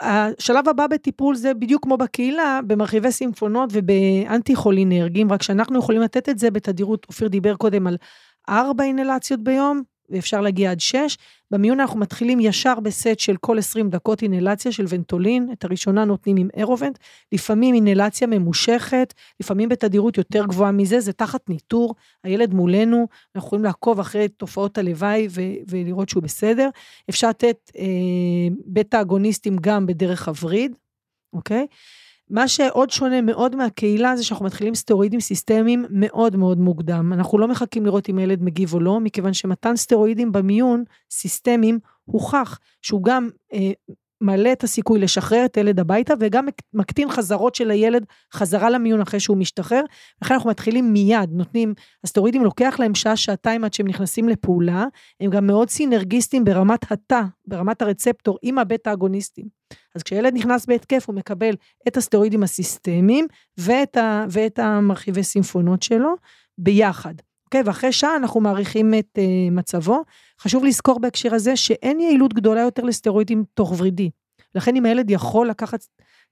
השלב 0.00 0.68
הבא 0.68 0.86
בטיפול 0.86 1.34
זה 1.34 1.54
בדיוק 1.54 1.82
כמו 1.82 1.96
בקהילה, 1.96 2.60
במרחיבי 2.66 3.12
סימפונות 3.12 3.70
ובאנטי 3.72 4.54
חולינרגים, 4.54 5.32
רק 5.32 5.42
שאנחנו 5.42 5.78
יכולים 5.78 6.02
לתת 6.02 6.28
את 6.28 6.38
זה 6.38 6.50
בתדירות, 6.50 7.06
אופיר 7.08 7.28
דיבר 7.28 7.56
קודם 7.56 7.86
על 7.86 7.96
ארבע 8.48 8.84
אינלציות 8.84 9.40
ביום, 9.42 9.82
ואפשר 10.10 10.40
להגיע 10.40 10.70
עד 10.70 10.80
6. 10.80 11.18
במיון 11.50 11.80
אנחנו 11.80 12.00
מתחילים 12.00 12.40
ישר 12.40 12.80
בסט 12.80 13.18
של 13.18 13.36
כל 13.36 13.58
20 13.58 13.90
דקות 13.90 14.22
אינלציה 14.22 14.72
של 14.72 14.84
ונטולין, 14.88 15.48
את 15.52 15.64
הראשונה 15.64 16.04
נותנים 16.04 16.36
עם 16.36 16.48
אירובנט, 16.56 16.98
לפעמים 17.32 17.74
אינלציה 17.74 18.26
ממושכת, 18.26 19.14
לפעמים 19.40 19.68
בתדירות 19.68 20.18
יותר 20.18 20.46
גבוהה 20.46 20.72
מזה, 20.72 21.00
זה 21.00 21.12
תחת 21.12 21.48
ניטור, 21.48 21.94
הילד 22.24 22.54
מולנו, 22.54 23.06
אנחנו 23.36 23.46
יכולים 23.46 23.64
לעקוב 23.64 24.00
אחרי 24.00 24.28
תופעות 24.28 24.78
הלוואי 24.78 25.26
ו- 25.30 25.40
ולראות 25.68 26.08
שהוא 26.08 26.22
בסדר. 26.22 26.68
אפשר 27.10 27.28
לתת 27.28 27.70
אה, 27.78 27.84
בטה 28.66 29.00
אגוניסטים 29.00 29.56
גם 29.60 29.86
בדרך 29.86 30.28
הווריד, 30.28 30.74
אוקיי? 31.32 31.66
מה 32.30 32.48
שעוד 32.48 32.90
שונה 32.90 33.20
מאוד 33.20 33.56
מהקהילה 33.56 34.16
זה 34.16 34.24
שאנחנו 34.24 34.44
מתחילים 34.44 34.74
סטרואידים 34.74 35.20
סיסטמיים 35.20 35.84
מאוד 35.90 36.36
מאוד 36.36 36.58
מוקדם. 36.58 37.12
אנחנו 37.12 37.38
לא 37.38 37.48
מחכים 37.48 37.86
לראות 37.86 38.08
אם 38.08 38.18
הילד 38.18 38.42
מגיב 38.42 38.74
או 38.74 38.80
לא, 38.80 39.00
מכיוון 39.00 39.32
שמתן 39.32 39.76
סטרואידים 39.76 40.32
במיון 40.32 40.84
סיסטמיים 41.10 41.78
הוכח 42.04 42.58
שהוא 42.82 43.04
גם 43.04 43.28
אה, 43.52 43.70
מעלה 44.20 44.52
את 44.52 44.64
הסיכוי 44.64 44.98
לשחרר 44.98 45.44
את 45.44 45.56
הילד 45.56 45.80
הביתה 45.80 46.14
וגם 46.20 46.46
מקטין 46.74 47.10
חזרות 47.10 47.54
של 47.54 47.70
הילד 47.70 48.04
חזרה 48.34 48.70
למיון 48.70 49.00
אחרי 49.00 49.20
שהוא 49.20 49.36
משתחרר. 49.36 49.82
לכן 50.22 50.34
אנחנו 50.34 50.50
מתחילים 50.50 50.92
מיד, 50.92 51.30
נותנים, 51.32 51.74
הסטרואידים 52.04 52.44
לוקח 52.44 52.76
להם 52.78 52.94
שעה, 52.94 53.16
שעתיים 53.16 53.64
עד 53.64 53.74
שהם 53.74 53.88
נכנסים 53.88 54.28
לפעולה, 54.28 54.84
הם 55.20 55.30
גם 55.30 55.46
מאוד 55.46 55.70
סינרגיסטים 55.70 56.44
ברמת 56.44 56.92
התא, 56.92 57.22
ברמת 57.46 57.82
הרצפטור 57.82 58.38
עם 58.42 58.58
הבטה 58.58 58.92
אגוניסטים. 58.92 59.46
אז 59.94 60.02
כשילד 60.02 60.34
נכנס 60.34 60.66
בהתקף 60.66 61.04
הוא 61.06 61.14
מקבל 61.14 61.54
את 61.88 61.96
הסטרואידים 61.96 62.42
הסיסטמיים 62.42 63.26
ואת, 63.58 63.96
ה, 63.96 64.24
ואת 64.30 64.58
המרחיבי 64.58 65.22
סימפונות 65.22 65.82
שלו 65.82 66.14
ביחד. 66.58 67.14
אוקיי? 67.48 67.62
ואחרי 67.64 67.92
שעה 67.92 68.16
אנחנו 68.16 68.40
מעריכים 68.40 68.94
את 68.94 69.18
uh, 69.18 69.50
מצבו. 69.50 70.02
חשוב 70.40 70.64
לזכור 70.64 71.00
בהקשר 71.00 71.34
הזה 71.34 71.56
שאין 71.56 72.00
יעילות 72.00 72.34
גדולה 72.34 72.60
יותר 72.60 72.82
לסטרואידים 72.82 73.44
תוך 73.54 73.74
ורידי. 73.78 74.10
לכן 74.54 74.76
אם 74.76 74.86
הילד 74.86 75.10
יכול 75.10 75.48
לקחת 75.48 75.80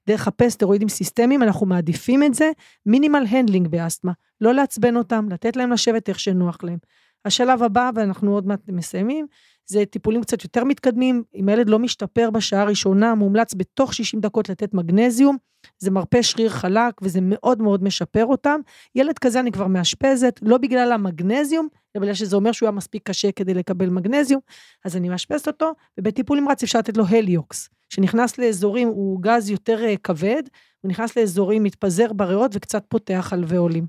דרך 0.09 0.29
הפה 0.29 0.51
סטרואידים 0.51 0.89
סיסטמיים, 0.89 1.43
אנחנו 1.43 1.67
מעדיפים 1.67 2.23
את 2.23 2.35
זה, 2.35 2.51
minimal 2.87 3.25
handling 3.29 3.69
באסתמה. 3.69 4.13
לא 4.41 4.55
לעצבן 4.55 4.97
אותם, 4.97 5.29
לתת 5.31 5.57
להם 5.57 5.73
לשבת 5.73 6.09
איך 6.09 6.21
שנוח 6.21 6.59
להם. 6.63 6.79
השלב 7.25 7.63
הבא, 7.63 7.91
ואנחנו 7.95 8.35
עוד 8.35 8.47
מעט 8.47 8.61
מסיימים, 8.69 9.27
זה 9.67 9.85
טיפולים 9.91 10.23
קצת 10.23 10.45
יותר 10.45 10.65
מתקדמים. 10.65 11.23
אם 11.35 11.49
הילד 11.49 11.69
לא 11.69 11.79
משתפר 11.79 12.31
בשעה 12.31 12.63
הראשונה, 12.63 13.15
מומלץ 13.15 13.55
בתוך 13.55 13.95
60 13.95 14.21
דקות 14.21 14.49
לתת 14.49 14.75
מגנזיום. 14.75 15.37
זה 15.79 15.91
מרפה 15.91 16.23
שריר 16.23 16.49
חלק 16.49 17.03
וזה 17.03 17.21
מאוד 17.23 17.63
מאוד 17.63 17.85
משפר 17.85 18.27
אותם. 18.27 18.61
ילד 18.95 19.19
כזה 19.19 19.41
אני 19.41 19.53
כבר 19.53 19.67
מאשפזת, 19.67 20.41
לא 20.43 20.59
בגלל 20.59 20.93
המגנזיום, 20.93 21.69
אלא 21.97 22.03
בגלל 22.03 22.15
שזה 22.15 22.37
אומר 22.37 22.53
שהוא 22.53 22.67
היה 22.67 22.77
מספיק 22.77 23.03
קשה 23.09 23.33
כדי 23.33 23.55
לקבל 23.55 23.89
מגנזיום, 23.89 24.41
אז 24.85 24.97
אני 24.97 25.09
מאשפזת 25.09 25.47
אותו, 25.47 25.73
ובטיפול 25.99 26.41
נמרץ 26.41 26.63
אפשר 26.63 26.79
לתת 26.79 26.97
לו 26.97 27.05
הליוקס, 27.07 27.69
שנכנס 27.89 28.39
לאזורים, 28.39 28.89
הוא 28.89 29.23
גז 29.23 29.51
יותר 29.51 29.85
אה, 29.85 29.95
כבד, 29.97 30.43
הוא 30.81 30.91
נכנס 30.91 31.17
לאזורים, 31.17 31.63
מתפזר 31.63 32.13
בריאות 32.13 32.51
וקצת 32.55 32.85
פותח 32.89 33.33
על 33.33 33.45
ועולים. 33.47 33.87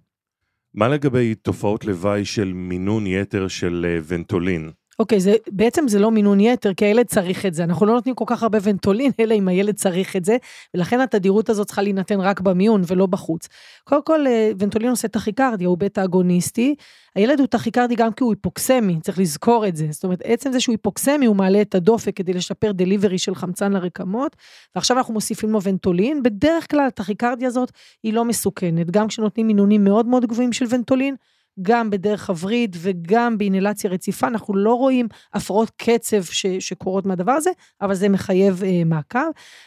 מה 0.74 0.88
לגבי 0.88 1.36
תופעות 1.36 1.86
לוואי 1.86 2.26
של 2.26 2.54
מינון 2.54 3.08
יתר 3.08 3.48
של 3.48 3.86
אה, 3.90 4.00
ונטולין? 4.08 4.72
אוקיי, 5.00 5.20
זה, 5.20 5.36
בעצם 5.52 5.88
זה 5.88 6.00
לא 6.00 6.12
מינון 6.12 6.40
יתר, 6.40 6.74
כי 6.74 6.86
הילד 6.86 7.06
צריך 7.06 7.46
את 7.46 7.54
זה. 7.54 7.64
אנחנו 7.64 7.86
לא 7.86 7.94
נותנים 7.94 8.16
כל 8.16 8.24
כך 8.28 8.44
הרבה 8.44 8.58
ונטולין, 8.64 9.12
אלא 9.20 9.34
אם 9.34 9.48
הילד 9.48 9.76
צריך 9.76 10.16
את 10.16 10.26
זה, 10.26 10.38
ולכן 10.74 11.02
התדירות 11.02 11.50
הזאת 11.50 11.68
צריכה 11.68 11.82
להינתן 11.82 12.20
רק 12.20 12.40
במיון 12.40 12.82
ולא 12.88 13.06
בחוץ. 13.06 13.48
קודם 13.84 14.04
כל, 14.04 14.28
אה, 14.28 14.52
ונטולין 14.60 14.90
עושה 14.90 15.08
טכיקרדיה, 15.08 15.68
הוא 15.68 15.78
בטא 15.78 16.04
אגוניסטי. 16.04 16.76
הילד 17.16 17.40
הוא 17.40 17.48
טכיקרדי 17.48 17.96
גם 17.96 18.14
כי 18.14 18.24
הוא 18.24 18.34
היפוקסמי, 18.34 19.00
צריך 19.02 19.20
לזכור 19.20 19.68
את 19.68 19.76
זה. 19.76 19.88
זאת 19.92 20.04
אומרת, 20.04 20.22
עצם 20.24 20.52
זה 20.52 20.60
שהוא 20.60 20.74
היפוקסמי, 20.74 21.26
הוא 21.26 21.36
מעלה 21.36 21.62
את 21.62 21.76
הדופק 21.76 22.16
כדי 22.16 22.34
לשפר 22.34 22.72
דליברי 22.72 23.18
של 23.18 23.36
חמצן 23.36 23.72
לרקמות, 23.72 24.36
ועכשיו 24.76 24.98
אנחנו 24.98 25.14
מוסיפים 25.14 25.52
לו 25.52 25.62
ונטולין. 25.62 26.24
בדרך 26.24 26.72
כלל 26.72 26.88
הטכיקרדיה 26.88 27.48
הזאת 27.48 27.72
היא 28.04 28.14
לא 28.14 28.26
מסוכנת, 28.26 28.92
גם 28.92 29.08
כשנותנים 29.08 29.48
מינונים 29.48 29.84
מאוד 29.84 30.06
מאוד 30.06 30.26
גבוהים 30.26 30.54
של 30.54 30.66
ונטולין, 30.70 31.16
גם 31.62 31.90
בדרך 31.90 32.30
הווריד 32.30 32.76
וגם 32.80 33.38
באינלציה 33.38 33.90
רציפה, 33.90 34.28
אנחנו 34.28 34.56
לא 34.56 34.74
רואים 34.74 35.08
הפרעות 35.34 35.72
קצב 35.78 36.24
ש, 36.24 36.46
שקורות 36.46 37.06
מהדבר 37.06 37.32
הזה, 37.32 37.50
אבל 37.82 37.94
זה 37.94 38.10
מחייב 38.10 38.64
אה, 38.64 38.82
מעקב. 38.86 39.20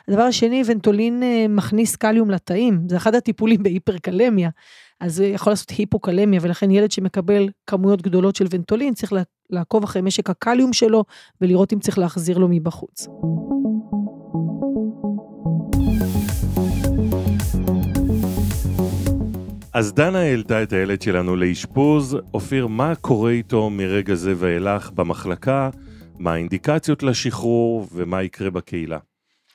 הדבר 0.09 0.23
השני, 0.23 0.63
ונטולין 0.67 1.23
אה, 1.23 1.47
מכניס 1.49 1.97
קליום 1.97 2.31
לתאים, 2.31 2.81
זה 2.89 2.97
אחד 2.97 3.15
הטיפולים 3.15 3.63
בהיפרקלמיה, 3.63 4.51
אז 5.01 5.15
זה 5.15 5.27
יכול 5.27 5.53
לעשות 5.53 5.71
היפוקלמיה, 5.71 6.41
ולכן 6.43 6.71
ילד 6.71 6.91
שמקבל 6.91 7.49
כמויות 7.67 8.03
גדולות 8.03 8.37
של 8.37 8.47
ונטולין, 8.51 8.95
צריך 8.95 9.13
לעקוב 9.51 9.85
אחרי 9.85 10.03
משק 10.03 10.31
הקליום 10.31 10.73
שלו, 10.73 11.05
ולראות 11.41 11.73
אם 11.73 11.79
צריך 11.79 11.99
להחזיר 11.99 12.39
לו 12.39 12.49
מבחוץ. 12.51 13.07
אז 19.81 19.93
דנה 19.93 20.19
העלתה 20.19 20.63
את 20.63 20.73
הילד 20.73 21.03
שלנו 21.03 21.37
לאשפוז. 21.37 22.17
אופיר, 22.35 22.67
מה 22.67 22.95
קורה 22.95 23.31
איתו 23.31 23.71
מרגע 23.71 24.15
זה 24.15 24.35
ואילך 24.37 24.91
במחלקה? 24.91 25.71
מה 26.19 26.33
האינדיקציות 26.33 27.03
לשחרור 27.03 27.89
ומה 27.93 28.23
יקרה 28.23 28.51
בקהילה? 28.51 28.99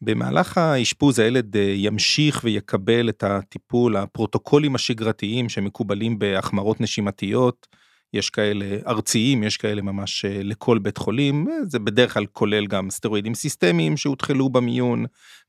במהלך 0.01 0.57
האשפוז 0.57 1.19
הילד 1.19 1.57
אה, 1.57 1.73
ימשיך 1.75 2.41
ויקבל 2.43 3.09
את 3.09 3.23
הטיפול, 3.23 3.97
הפרוטוקולים 3.97 4.75
השגרתיים 4.75 5.49
שמקובלים 5.49 6.19
בהחמרות 6.19 6.81
נשימתיות. 6.81 7.67
יש 8.15 8.29
כאלה 8.29 8.65
ארציים, 8.87 9.43
יש 9.43 9.57
כאלה 9.57 9.81
ממש 9.81 10.25
אה, 10.25 10.39
לכל 10.43 10.79
בית 10.79 10.97
חולים, 10.97 11.47
זה 11.67 11.79
בדרך 11.79 12.13
כלל 12.13 12.25
כולל 12.25 12.67
גם 12.67 12.89
סטרואידים 12.89 13.33
סיסטמיים 13.33 13.97
שהותחלו 13.97 14.49
במיון, 14.49 15.05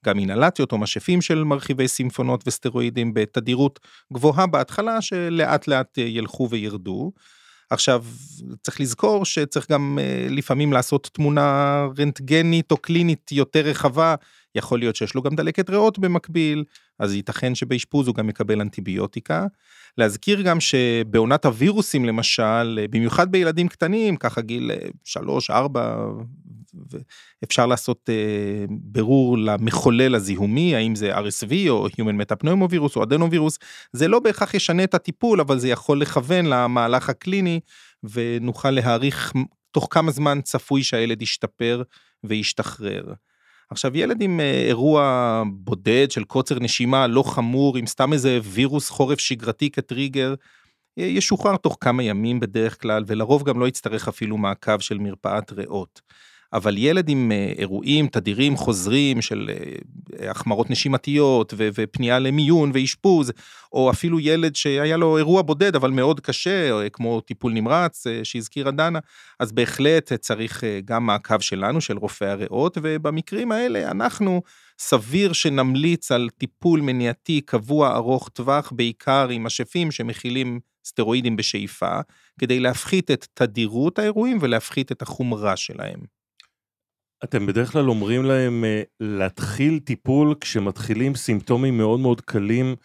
גם 0.06 0.18
אינהלציות 0.18 0.72
או 0.72 0.78
משאפים 0.78 1.20
של 1.20 1.44
מרחיבי 1.44 1.88
סימפונות 1.88 2.44
וסטרואידים 2.46 3.14
בתדירות 3.14 3.80
גבוהה 4.12 4.46
בהתחלה, 4.46 5.00
שלאט 5.00 5.68
לאט 5.68 5.98
אה, 5.98 6.04
ילכו 6.04 6.48
וירדו. 6.50 7.12
עכשיו, 7.70 8.04
צריך 8.62 8.80
לזכור 8.80 9.24
שצריך 9.24 9.70
גם 9.70 9.98
אה, 10.00 10.26
לפעמים 10.30 10.72
לעשות 10.72 11.10
תמונה 11.12 11.86
רנטגנית 11.98 12.72
או 12.72 12.76
קלינית 12.76 13.32
יותר 13.32 13.60
רחבה, 13.60 14.14
יכול 14.54 14.78
להיות 14.78 14.96
שיש 14.96 15.14
לו 15.14 15.22
גם 15.22 15.36
דלקת 15.36 15.70
ריאות 15.70 15.98
במקביל, 15.98 16.64
אז 16.98 17.14
ייתכן 17.14 17.54
שבאשפוז 17.54 18.06
הוא 18.06 18.14
גם 18.14 18.28
יקבל 18.28 18.60
אנטיביוטיקה. 18.60 19.46
להזכיר 19.98 20.42
גם 20.42 20.60
שבעונת 20.60 21.44
הווירוסים 21.44 22.04
למשל, 22.04 22.86
במיוחד 22.90 23.32
בילדים 23.32 23.68
קטנים, 23.68 24.16
ככה 24.16 24.40
גיל 24.40 24.70
3, 25.04 25.50
4, 25.50 26.06
אפשר 27.44 27.66
לעשות 27.66 28.08
uh, 28.08 28.70
ברור 28.70 29.38
למחולל 29.38 30.14
הזיהומי, 30.14 30.74
האם 30.74 30.94
זה 30.94 31.18
RSV 31.18 31.68
או 31.68 31.86
Human 31.88 32.22
Metapneumovirus 32.22 32.96
או 32.96 33.02
אדנווירוס, 33.02 33.58
זה 33.92 34.08
לא 34.08 34.20
בהכרח 34.20 34.54
ישנה 34.54 34.84
את 34.84 34.94
הטיפול, 34.94 35.40
אבל 35.40 35.58
זה 35.58 35.68
יכול 35.68 36.00
לכוון 36.00 36.46
למהלך 36.46 37.08
הקליני, 37.08 37.60
ונוכל 38.04 38.70
להעריך 38.70 39.32
תוך 39.70 39.88
כמה 39.90 40.10
זמן 40.10 40.40
צפוי 40.40 40.82
שהילד 40.82 41.22
ישתפר 41.22 41.82
וישתחרר. 42.24 43.12
עכשיו 43.70 43.96
ילד 43.96 44.22
עם 44.22 44.40
אה, 44.40 44.64
אירוע 44.66 45.42
בודד 45.52 46.10
של 46.10 46.24
קוצר 46.24 46.58
נשימה 46.58 47.06
לא 47.06 47.22
חמור 47.22 47.76
עם 47.76 47.86
סתם 47.86 48.12
איזה 48.12 48.38
וירוס 48.42 48.90
חורף 48.90 49.18
שגרתי 49.18 49.70
כטריגר 49.70 50.34
ישוחרר 50.96 51.56
תוך 51.56 51.76
כמה 51.80 52.02
ימים 52.02 52.40
בדרך 52.40 52.82
כלל 52.82 53.04
ולרוב 53.06 53.42
גם 53.42 53.60
לא 53.60 53.68
יצטרך 53.68 54.08
אפילו 54.08 54.36
מעקב 54.36 54.78
של 54.78 54.98
מרפאת 54.98 55.52
ריאות. 55.52 56.00
אבל 56.52 56.78
ילד 56.78 57.08
עם 57.08 57.32
אה, 57.32 57.52
אירועים 57.58 58.06
תדירים 58.06 58.56
חוזרים 58.56 59.22
של 59.22 59.50
אה, 60.20 60.30
החמרות 60.30 60.70
נשימתיות 60.70 61.54
ופנייה 61.56 62.18
למיון 62.18 62.70
ואשפוז, 62.74 63.32
או 63.72 63.90
אפילו 63.90 64.20
ילד 64.20 64.56
שהיה 64.56 64.96
לו 64.96 65.18
אירוע 65.18 65.42
בודד 65.42 65.76
אבל 65.76 65.90
מאוד 65.90 66.20
קשה, 66.20 66.70
אה, 66.70 66.88
כמו 66.88 67.20
טיפול 67.20 67.52
נמרץ 67.52 68.04
שהזכירה 68.22 68.70
דנה, 68.70 68.98
אז 69.40 69.52
בהחלט 69.52 70.12
צריך 70.12 70.64
גם 70.84 71.06
מעקב 71.06 71.40
שלנו, 71.40 71.80
של 71.80 71.98
רופאי 71.98 72.28
הריאות, 72.28 72.78
ובמקרים 72.82 73.52
האלה 73.52 73.90
אנחנו 73.90 74.42
סביר 74.78 75.32
שנמליץ 75.32 76.12
על 76.12 76.28
טיפול 76.38 76.80
מניעתי 76.80 77.40
קבוע 77.40 77.96
ארוך 77.96 78.28
טווח, 78.28 78.72
בעיקר 78.76 79.28
עם 79.28 79.44
משאפים 79.44 79.90
שמכילים 79.90 80.60
סטרואידים 80.84 81.36
בשאיפה, 81.36 82.00
כדי 82.40 82.60
להפחית 82.60 83.10
את 83.10 83.26
תדירות 83.34 83.98
האירועים 83.98 84.38
ולהפחית 84.40 84.92
את 84.92 85.02
החומרה 85.02 85.56
שלהם. 85.56 86.15
אתם 87.24 87.46
בדרך 87.46 87.72
כלל 87.72 87.88
אומרים 87.88 88.24
להם 88.24 88.64
אה, 88.64 88.82
להתחיל 89.00 89.78
טיפול 89.78 90.34
כשמתחילים 90.40 91.14
סימפטומים 91.14 91.78
מאוד 91.78 92.00
מאוד 92.00 92.20
קלים 92.20 92.76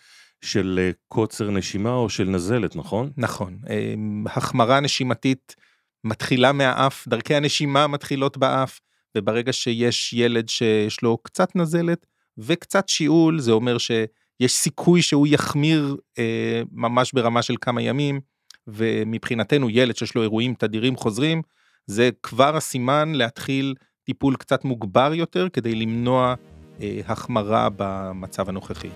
של 0.42 0.80
אה, 0.82 0.92
קוצר 1.08 1.50
נשימה 1.50 1.94
או 1.94 2.10
של 2.10 2.24
נזלת, 2.24 2.76
נכון? 2.76 3.12
נכון. 3.18 3.58
אמ, 3.70 4.26
החמרה 4.28 4.80
נשימתית 4.80 5.56
מתחילה 6.04 6.52
מהאף, 6.52 7.08
דרכי 7.08 7.36
הנשימה 7.36 7.88
מתחילות 7.88 8.38
באף, 8.38 8.80
וברגע 9.18 9.54
שיש 9.54 10.14
ילד 10.14 10.50
שיש 10.50 11.02
לו 11.02 11.18
קצת 11.18 11.56
נזלת 11.56 12.06
וקצת 12.38 12.90
שיעול, 12.90 13.40
זה 13.40 13.52
אומר 13.52 13.78
שיש 13.78 14.54
סיכוי 14.54 15.02
שהוא 15.02 15.28
יחמיר 15.28 15.96
אה, 16.20 16.62
ממש 16.72 17.12
ברמה 17.14 17.42
של 17.42 17.56
כמה 17.62 17.82
ימים, 17.82 18.20
ומבחינתנו 18.68 19.70
ילד 19.70 19.96
שיש 19.96 20.16
לו 20.16 20.22
אירועים 20.22 20.54
תדירים 20.54 20.96
חוזרים, 20.96 21.42
זה 21.86 22.10
כבר 22.24 22.58
הסימן 22.58 23.12
להתחיל 23.16 23.76
טיפול 24.04 24.36
קצת 24.36 24.66
מוגבר 24.66 25.14
יותר 25.14 25.48
כדי 25.54 25.76
למנוע 25.76 26.36
אה, 26.82 27.02
החמרה 27.08 27.68
במצב 27.76 28.50
הנוכחי. 28.50 28.90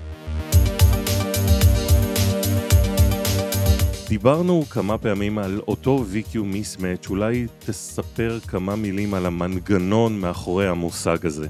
דיברנו 4.10 4.64
כמה 4.70 4.98
פעמים 4.98 5.38
על 5.38 5.62
אותו 5.68 6.06
VQ 6.14 6.36
Mismatch, 6.36 7.10
אולי 7.10 7.48
תספר 7.60 8.40
כמה 8.40 8.76
מילים 8.76 9.14
על 9.14 9.26
המנגנון 9.26 10.20
מאחורי 10.20 10.68
המושג 10.68 11.26
הזה. 11.26 11.48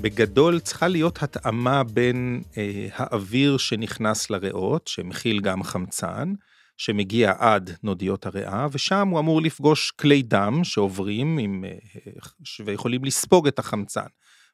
בגדול 0.00 0.60
צריכה 0.60 0.88
להיות 0.88 1.22
התאמה 1.22 1.84
בין 1.84 2.42
אה, 2.56 2.88
האוויר 2.94 3.56
שנכנס 3.56 4.30
לריאות, 4.30 4.88
שמכיל 4.88 5.40
גם 5.40 5.62
חמצן, 5.62 6.32
שמגיע 6.80 7.32
עד 7.38 7.70
נודיות 7.82 8.26
הריאה, 8.26 8.66
ושם 8.72 9.08
הוא 9.08 9.20
אמור 9.20 9.42
לפגוש 9.42 9.90
כלי 9.90 10.22
דם 10.22 10.60
שעוברים 10.64 11.38
עם, 11.38 11.64
אה, 11.64 11.78
ויכולים 12.64 13.04
לספוג 13.04 13.46
את 13.46 13.58
החמצן. 13.58 14.06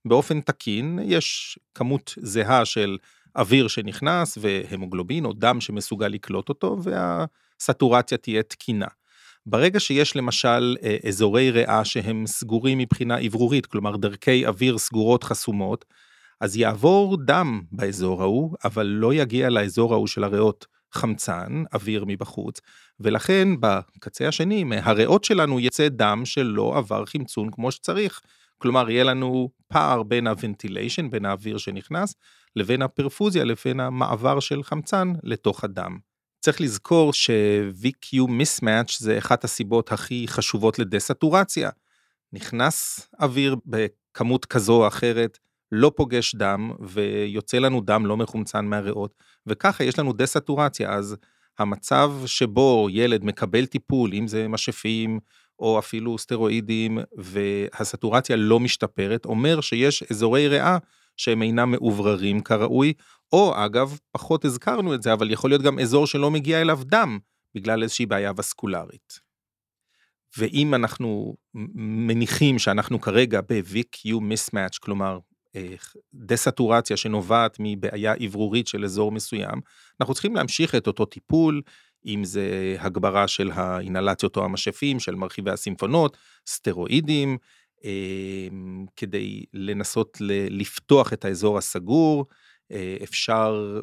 באופן 0.04 0.40
תקין 0.40 0.98
יש 1.02 1.58
כמות 1.74 2.14
זהה 2.16 2.64
של 2.64 2.98
אוויר 3.36 3.68
שנכנס 3.68 4.38
והמוגלובין 4.40 5.24
או 5.24 5.32
דם 5.32 5.60
שמסוגל 5.60 6.06
לקלוט 6.06 6.48
אותו 6.48 6.78
והסטורציה 6.82 8.18
תהיה 8.18 8.42
תקינה. 8.42 8.88
ברגע 9.46 9.80
שיש 9.80 10.16
למשל 10.16 10.76
אה, 10.82 10.96
אזורי 11.08 11.50
ריאה 11.50 11.84
שהם 11.84 12.26
סגורים 12.26 12.78
מבחינה 12.78 13.18
אוורורית, 13.26 13.66
כלומר 13.66 13.96
דרכי 13.96 14.46
אוויר 14.46 14.78
סגורות 14.78 15.24
חסומות, 15.24 15.84
אז 16.40 16.56
יעבור 16.56 17.16
דם 17.24 17.62
באזור 17.72 18.22
ההוא, 18.22 18.56
אבל 18.64 18.86
לא 18.86 19.14
יגיע 19.14 19.50
לאזור 19.50 19.92
ההוא 19.92 20.06
של 20.06 20.24
הריאות 20.24 20.75
חמצן, 20.92 21.62
אוויר 21.74 22.04
מבחוץ, 22.06 22.60
ולכן 23.00 23.48
בקצה 23.60 24.28
השני, 24.28 24.64
מהריאות 24.64 25.24
שלנו 25.24 25.60
יצא 25.60 25.88
דם 25.88 26.22
שלא 26.24 26.76
עבר 26.76 27.06
חמצון 27.06 27.50
כמו 27.50 27.72
שצריך. 27.72 28.20
כלומר, 28.58 28.90
יהיה 28.90 29.04
לנו 29.04 29.50
פער 29.68 30.02
בין 30.02 30.26
ה 30.26 30.33
ventilation, 30.33 31.10
בין 31.10 31.24
האוויר 31.24 31.58
שנכנס, 31.58 32.14
לבין 32.56 32.82
הפרפוזיה, 32.82 33.44
לבין 33.44 33.80
המעבר 33.80 34.40
של 34.40 34.62
חמצן 34.62 35.12
לתוך 35.22 35.64
הדם. 35.64 35.98
צריך 36.40 36.60
לזכור 36.60 37.12
ש-VQ 37.12 38.14
mismatch 38.14 38.96
זה 38.98 39.18
אחת 39.18 39.44
הסיבות 39.44 39.92
הכי 39.92 40.24
חשובות 40.28 40.78
לדסטורציה. 40.78 41.70
נכנס 42.32 43.08
אוויר 43.20 43.56
בכמות 43.66 44.44
כזו 44.44 44.82
או 44.82 44.88
אחרת, 44.88 45.38
לא 45.72 45.92
פוגש 45.96 46.34
דם 46.34 46.72
ויוצא 46.80 47.58
לנו 47.58 47.80
דם 47.80 48.06
לא 48.06 48.16
מחומצן 48.16 48.64
מהריאות, 48.64 49.14
וככה 49.46 49.84
יש 49.84 49.98
לנו 49.98 50.12
דסטורציה, 50.12 50.92
אז 50.92 51.16
המצב 51.58 52.12
שבו 52.26 52.88
ילד 52.90 53.24
מקבל 53.24 53.66
טיפול, 53.66 54.14
אם 54.14 54.28
זה 54.28 54.48
משאפים 54.48 55.18
או 55.58 55.78
אפילו 55.78 56.18
סטרואידים, 56.18 56.98
והסטורציה 57.16 58.36
לא 58.36 58.60
משתפרת, 58.60 59.24
אומר 59.24 59.60
שיש 59.60 60.02
אזורי 60.10 60.48
ריאה 60.48 60.78
שהם 61.16 61.42
אינם 61.42 61.70
מאובררים 61.70 62.40
כראוי, 62.40 62.92
או 63.32 63.64
אגב, 63.64 63.98
פחות 64.12 64.44
הזכרנו 64.44 64.94
את 64.94 65.02
זה, 65.02 65.12
אבל 65.12 65.30
יכול 65.30 65.50
להיות 65.50 65.62
גם 65.62 65.78
אזור 65.78 66.06
שלא 66.06 66.30
מגיע 66.30 66.60
אליו 66.60 66.80
דם, 66.84 67.18
בגלל 67.54 67.82
איזושהי 67.82 68.06
בעיה 68.06 68.32
וסקולרית. 68.36 69.20
ואם 70.38 70.74
אנחנו 70.74 71.36
מניחים 71.74 72.58
שאנחנו 72.58 73.00
כרגע 73.00 73.40
ב-VQ 73.40 74.06
mismatch, 74.06 74.78
כלומר 74.80 75.18
דסטורציה 76.14 76.96
שנובעת 76.96 77.56
מבעיה 77.60 78.14
אוורורית 78.24 78.66
של 78.66 78.84
אזור 78.84 79.12
מסוים, 79.12 79.60
אנחנו 80.00 80.14
צריכים 80.14 80.34
להמשיך 80.34 80.74
את 80.74 80.86
אותו 80.86 81.04
טיפול, 81.04 81.62
אם 82.06 82.24
זה 82.24 82.76
הגברה 82.78 83.28
של 83.28 83.50
האינהלציות 83.54 84.36
או 84.36 84.44
המשאפים, 84.44 85.00
של 85.00 85.14
מרחיבי 85.14 85.50
הסימפונות, 85.50 86.16
סטרואידים, 86.46 87.38
אמ, 87.84 88.86
כדי 88.96 89.44
לנסות 89.52 90.18
לפתוח 90.50 91.12
את 91.12 91.24
האזור 91.24 91.58
הסגור, 91.58 92.26
אה, 92.72 92.96
אפשר, 93.02 93.80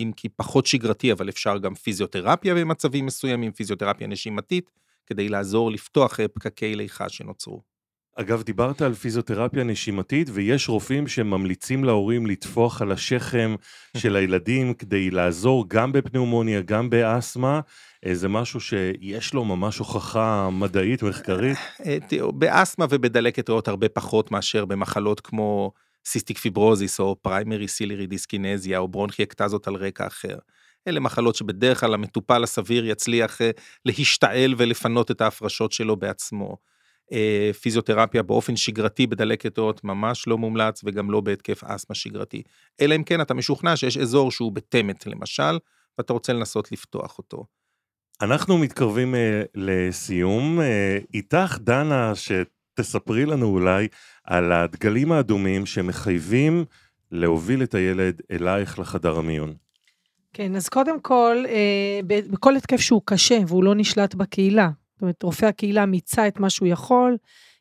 אם 0.00 0.12
כי 0.16 0.28
פחות 0.28 0.66
שגרתי, 0.66 1.12
אבל 1.12 1.28
אפשר 1.28 1.58
גם 1.58 1.74
פיזיותרפיה 1.74 2.54
במצבים 2.54 3.06
מסוימים, 3.06 3.52
פיזיותרפיה 3.52 4.06
נשימתית, 4.06 4.70
כדי 5.06 5.28
לעזור 5.28 5.70
לפתוח 5.70 6.20
אה, 6.20 6.28
פקקי 6.28 6.74
ליחה 6.74 7.08
שנוצרו. 7.08 7.69
אגב, 8.16 8.42
דיברת 8.42 8.82
על 8.82 8.94
פיזיותרפיה 8.94 9.64
נשימתית, 9.64 10.28
ויש 10.32 10.68
רופאים 10.68 11.08
שממליצים 11.08 11.84
להורים 11.84 12.26
לטפוח 12.26 12.82
על 12.82 12.92
השכם 12.92 13.54
של 13.96 14.16
הילדים 14.16 14.74
כדי 14.74 15.10
לעזור 15.10 15.64
גם 15.68 15.92
ב 15.92 15.98
pneumonia, 15.98 16.60
גם 16.60 16.90
באסתמה. 16.90 17.60
אה, 18.06 18.14
זה 18.14 18.28
משהו 18.28 18.60
שיש 18.60 19.34
לו 19.34 19.44
ממש 19.44 19.78
הוכחה 19.78 20.50
מדעית, 20.50 21.02
מחקרית? 21.02 21.58
אה, 21.86 21.98
באסתמה 22.34 22.86
ובדלקת 22.90 23.48
ריאות 23.48 23.68
הרבה 23.68 23.88
פחות 23.88 24.30
מאשר 24.30 24.64
במחלות 24.64 25.20
כמו 25.20 25.72
cystic 26.04 26.38
fibrosis, 26.38 27.00
או 27.00 27.16
primary 27.22 27.68
ciliary 27.68 28.06
dyskinesia, 28.06 28.78
או 28.78 28.88
ברונכיאקטזות 28.88 29.68
על 29.68 29.74
רקע 29.74 30.06
אחר. 30.06 30.38
אלה 30.88 31.00
מחלות 31.00 31.34
שבדרך 31.34 31.80
כלל 31.80 31.94
המטופל 31.94 32.42
הסביר 32.44 32.86
יצליח 32.86 33.42
אה, 33.42 33.50
להשתעל 33.84 34.54
ולפנות 34.56 35.10
את 35.10 35.20
ההפרשות 35.20 35.72
שלו 35.72 35.96
בעצמו. 35.96 36.69
אה, 37.12 37.50
פיזיותרפיה 37.60 38.22
באופן 38.22 38.56
שגרתי 38.56 39.06
בדלקת 39.06 39.58
ריאות 39.58 39.84
ממש 39.84 40.26
לא 40.26 40.38
מומלץ 40.38 40.80
וגם 40.84 41.10
לא 41.10 41.20
בהתקף 41.20 41.64
אסתמה 41.64 41.94
שגרתי. 41.94 42.42
אלא 42.80 42.96
אם 42.96 43.04
כן 43.04 43.20
אתה 43.20 43.34
משוכנע 43.34 43.76
שיש 43.76 43.96
אזור 43.96 44.30
שהוא 44.30 44.52
בתמת 44.52 45.06
למשל, 45.06 45.58
ואתה 45.98 46.12
רוצה 46.12 46.32
לנסות 46.32 46.72
לפתוח 46.72 47.18
אותו. 47.18 47.44
אנחנו 48.22 48.58
מתקרבים 48.58 49.14
uh, 49.14 49.18
לסיום. 49.54 50.60
Uh, 50.60 50.62
איתך, 51.14 51.58
דנה, 51.60 52.12
שתספרי 52.14 53.26
לנו 53.26 53.46
אולי 53.46 53.88
על 54.24 54.52
הדגלים 54.52 55.12
האדומים 55.12 55.66
שמחייבים 55.66 56.64
להוביל 57.10 57.62
את 57.62 57.74
הילד 57.74 58.20
אלייך 58.30 58.78
לחדר 58.78 59.18
המיון. 59.18 59.54
כן, 60.32 60.56
אז 60.56 60.68
קודם 60.68 61.00
כל, 61.00 61.44
אה, 61.48 62.00
בכל 62.06 62.56
התקף 62.56 62.80
שהוא 62.80 63.02
קשה 63.04 63.38
והוא 63.48 63.64
לא 63.64 63.74
נשלט 63.74 64.14
בקהילה, 64.14 64.70
זאת 65.00 65.02
אומרת, 65.02 65.22
רופא 65.22 65.46
הקהילה 65.46 65.86
מיצה 65.86 66.28
את 66.28 66.40
מה 66.40 66.50
שהוא 66.50 66.68
יכול, 66.68 67.16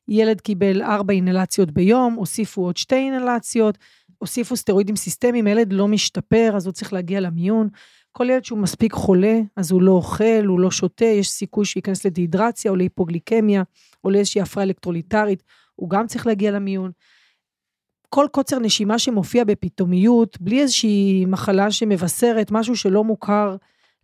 ילד 0.07 0.41
קיבל 0.41 0.81
ארבע 0.81 1.13
אינלציות 1.13 1.71
ביום, 1.71 2.13
הוסיפו 2.13 2.61
עוד 2.61 2.77
שתי 2.77 2.95
אינלציות, 2.95 3.77
הוסיפו 4.17 4.55
סטרואידים 4.55 4.95
סיסטמיים, 4.95 5.47
הילד 5.47 5.73
לא 5.73 5.87
משתפר, 5.87 6.53
אז 6.55 6.65
הוא 6.65 6.73
צריך 6.73 6.93
להגיע 6.93 7.19
למיון. 7.19 7.69
כל 8.11 8.29
ילד 8.29 8.45
שהוא 8.45 8.59
מספיק 8.59 8.93
חולה, 8.93 9.39
אז 9.55 9.71
הוא 9.71 9.81
לא 9.81 9.91
אוכל, 9.91 10.45
הוא 10.45 10.59
לא 10.59 10.71
שותה, 10.71 11.05
יש 11.05 11.29
סיכוי 11.29 11.65
שייכנס 11.65 12.05
לדיהידרציה 12.05 12.71
או 12.71 12.75
להיפוגליקמיה, 12.75 13.63
או 14.03 14.09
לאיזושהי 14.09 14.41
הפרעה 14.41 14.63
אלקטרוליטרית, 14.63 15.43
הוא 15.75 15.89
גם 15.89 16.07
צריך 16.07 16.27
להגיע 16.27 16.51
למיון. 16.51 16.91
כל 18.09 18.25
קוצר 18.31 18.59
נשימה 18.59 18.99
שמופיע 18.99 19.43
בפתאומיות, 19.43 20.41
בלי 20.41 20.61
איזושהי 20.61 21.25
מחלה 21.27 21.71
שמבשרת, 21.71 22.51
משהו 22.51 22.75
שלא 22.75 23.03
מוכר 23.03 23.55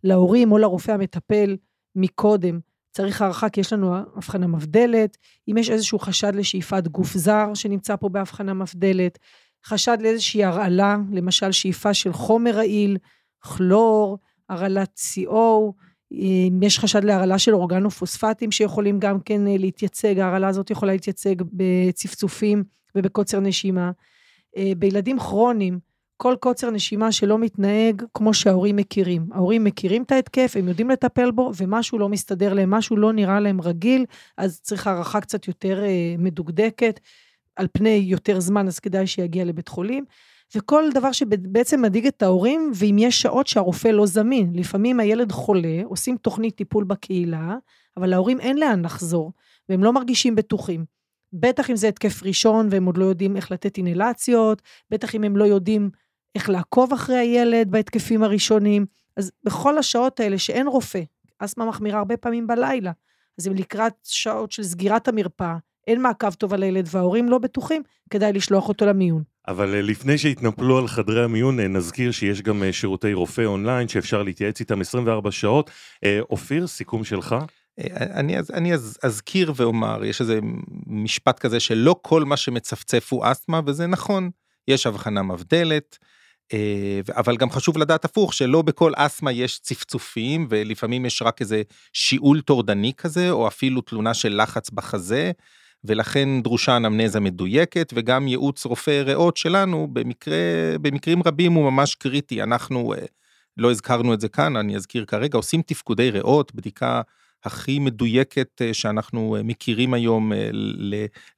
להורים 0.04 0.52
או 0.52 0.58
לרופא 0.58 0.92
המטפל 0.92 1.56
מקודם, 1.96 2.60
צריך 2.96 3.22
הערכה 3.22 3.48
כי 3.48 3.60
יש 3.60 3.72
לנו 3.72 3.96
הבחנה 3.96 4.46
מבדלת, 4.46 5.16
אם 5.50 5.56
יש 5.56 5.70
איזשהו 5.70 5.98
חשד 5.98 6.34
לשאיפת 6.34 6.88
גוף 6.88 7.12
זר 7.12 7.54
שנמצא 7.54 7.96
פה 7.96 8.08
בהבחנה 8.08 8.54
מבדלת, 8.54 9.18
חשד 9.66 9.98
לאיזושהי 10.00 10.44
הרעלה, 10.44 10.96
למשל 11.12 11.52
שאיפה 11.52 11.94
של 11.94 12.12
חומר 12.12 12.50
רעיל, 12.50 12.98
כלור, 13.38 14.18
הרעלת 14.48 14.98
CO, 14.98 15.72
אם 16.12 16.60
יש 16.62 16.78
חשד 16.78 17.04
להרעלה 17.04 17.38
של 17.38 17.54
אורגנופוספטים 17.54 18.52
שיכולים 18.52 18.98
גם 18.98 19.20
כן 19.20 19.46
אה, 19.46 19.56
להתייצג, 19.58 20.18
ההרעלה 20.18 20.48
הזאת 20.48 20.70
יכולה 20.70 20.92
להתייצג 20.92 21.34
בצפצופים 21.52 22.64
ובקוצר 22.94 23.40
נשימה. 23.40 23.90
אה, 24.56 24.72
בילדים 24.78 25.18
כרוניים, 25.18 25.78
כל 26.16 26.34
קוצר 26.40 26.70
נשימה 26.70 27.12
שלא 27.12 27.38
מתנהג 27.38 28.02
כמו 28.14 28.34
שההורים 28.34 28.76
מכירים. 28.76 29.26
ההורים 29.32 29.64
מכירים 29.64 30.02
את 30.02 30.12
ההתקף, 30.12 30.52
הם 30.58 30.68
יודעים 30.68 30.90
לטפל 30.90 31.30
בו, 31.30 31.52
ומשהו 31.56 31.98
לא 31.98 32.08
מסתדר 32.08 32.54
להם, 32.54 32.70
משהו 32.70 32.96
לא 32.96 33.12
נראה 33.12 33.40
להם 33.40 33.60
רגיל, 33.60 34.04
אז 34.36 34.60
צריך 34.60 34.86
הערכה 34.86 35.20
קצת 35.20 35.48
יותר 35.48 35.84
אה, 35.84 36.14
מדוקדקת, 36.18 37.00
על 37.56 37.66
פני 37.72 38.04
יותר 38.08 38.40
זמן, 38.40 38.66
אז 38.66 38.78
כדאי 38.78 39.06
שיגיע 39.06 39.44
לבית 39.44 39.68
חולים. 39.68 40.04
וכל 40.54 40.84
דבר 40.94 41.12
שבעצם 41.12 41.82
מדאיג 41.82 42.06
את 42.06 42.22
ההורים, 42.22 42.72
ואם 42.74 42.96
יש 42.98 43.22
שעות 43.22 43.46
שהרופא 43.46 43.88
לא 43.88 44.06
זמין. 44.06 44.52
לפעמים 44.54 45.00
הילד 45.00 45.32
חולה, 45.32 45.82
עושים 45.84 46.16
תוכנית 46.16 46.56
טיפול 46.56 46.84
בקהילה, 46.84 47.56
אבל 47.96 48.10
להורים 48.10 48.40
אין 48.40 48.58
לאן 48.58 48.84
לחזור, 48.84 49.32
והם 49.68 49.84
לא 49.84 49.92
מרגישים 49.92 50.34
בטוחים. 50.34 50.84
בטח 51.32 51.70
אם 51.70 51.76
זה 51.76 51.88
התקף 51.88 52.22
ראשון 52.22 52.68
והם 52.70 52.84
עוד 52.84 52.96
לא 52.96 53.04
יודעים 53.04 53.36
איך 53.36 53.52
לתת 53.52 53.76
אינלציות, 53.76 54.62
בטח 54.90 55.14
אם 55.14 55.24
הם 55.24 55.36
לא 55.36 55.44
יודעים 55.44 55.90
איך 56.36 56.50
לעקוב 56.50 56.92
אחרי 56.92 57.16
הילד 57.16 57.70
בהתקפים 57.70 58.22
הראשונים. 58.22 58.86
אז 59.16 59.32
בכל 59.44 59.78
השעות 59.78 60.20
האלה 60.20 60.38
שאין 60.38 60.66
רופא, 60.66 61.00
אסתמה 61.38 61.64
מחמירה 61.64 61.98
הרבה 61.98 62.16
פעמים 62.16 62.46
בלילה, 62.46 62.92
אז 63.38 63.48
אם 63.48 63.54
לקראת 63.54 63.92
שעות 64.02 64.52
של 64.52 64.62
סגירת 64.62 65.08
המרפאה, 65.08 65.56
אין 65.86 66.02
מעקב 66.02 66.30
טוב 66.30 66.54
על 66.54 66.62
הילד 66.62 66.88
וההורים 66.90 67.28
לא 67.28 67.38
בטוחים, 67.38 67.82
כדאי 68.10 68.32
לשלוח 68.32 68.68
אותו 68.68 68.86
למיון. 68.86 69.22
אבל 69.48 69.74
אה, 69.74 69.82
לפני 69.82 70.18
שהתנפלו 70.18 70.78
על 70.78 70.88
חדרי 70.88 71.24
המיון, 71.24 71.60
אה, 71.60 71.68
נזכיר 71.68 72.10
שיש 72.10 72.42
גם 72.42 72.62
אה, 72.62 72.72
שירותי 72.72 73.12
רופא 73.12 73.42
אונליין 73.42 73.88
שאפשר 73.88 74.22
להתייעץ 74.22 74.60
איתם 74.60 74.80
24 74.80 75.30
שעות. 75.30 75.70
אופיר, 76.30 76.66
סיכום 76.66 77.04
שלך? 77.04 77.36
אני, 77.94 78.36
אני 78.52 78.74
אז, 78.74 78.98
אזכיר 79.02 79.52
ואומר, 79.56 80.04
יש 80.04 80.20
איזה 80.20 80.38
משפט 80.86 81.38
כזה 81.38 81.60
שלא 81.60 81.96
כל 82.02 82.24
מה 82.24 82.36
שמצפצף 82.36 83.12
הוא 83.12 83.24
אסתמה, 83.24 83.60
וזה 83.66 83.86
נכון, 83.86 84.30
יש 84.68 84.86
הבחנה 84.86 85.22
מבדלת. 85.22 85.98
אבל 87.16 87.36
גם 87.36 87.50
חשוב 87.50 87.78
לדעת 87.78 88.04
הפוך 88.04 88.34
שלא 88.34 88.62
בכל 88.62 88.92
אסתמה 88.96 89.32
יש 89.32 89.58
צפצופים 89.58 90.46
ולפעמים 90.50 91.06
יש 91.06 91.22
רק 91.22 91.40
איזה 91.40 91.62
שיעול 91.92 92.40
טורדני 92.40 92.92
כזה 92.96 93.30
או 93.30 93.48
אפילו 93.48 93.80
תלונה 93.80 94.14
של 94.14 94.42
לחץ 94.42 94.70
בחזה 94.70 95.32
ולכן 95.84 96.28
דרושה 96.42 96.76
אנמנזה 96.76 97.20
מדויקת 97.20 97.92
וגם 97.96 98.28
ייעוץ 98.28 98.64
רופא 98.64 99.02
ריאות 99.06 99.36
שלנו 99.36 99.88
במקרה 99.92 100.36
במקרים 100.80 101.22
רבים 101.26 101.52
הוא 101.52 101.70
ממש 101.70 101.94
קריטי. 101.94 102.42
אנחנו 102.42 102.94
לא 103.56 103.70
הזכרנו 103.70 104.14
את 104.14 104.20
זה 104.20 104.28
כאן 104.28 104.56
אני 104.56 104.76
אזכיר 104.76 105.04
כרגע 105.04 105.36
עושים 105.36 105.62
תפקודי 105.62 106.10
ריאות 106.10 106.54
בדיקה 106.54 107.02
הכי 107.46 107.78
מדויקת 107.78 108.62
אה, 108.62 108.74
שאנחנו 108.74 109.36
אה, 109.36 109.42
מכירים 109.42 109.94
היום 109.94 110.32
אה, 110.32 110.50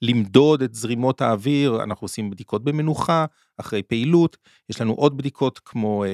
למדוד 0.02 0.62
את 0.62 0.74
זרימות 0.74 1.20
האוויר, 1.20 1.82
אנחנו 1.82 2.04
עושים 2.04 2.30
בדיקות 2.30 2.64
במנוחה, 2.64 3.24
אחרי 3.60 3.82
פעילות, 3.82 4.36
יש 4.70 4.80
לנו 4.80 4.92
עוד 4.92 5.16
בדיקות 5.16 5.60
כמו 5.64 6.04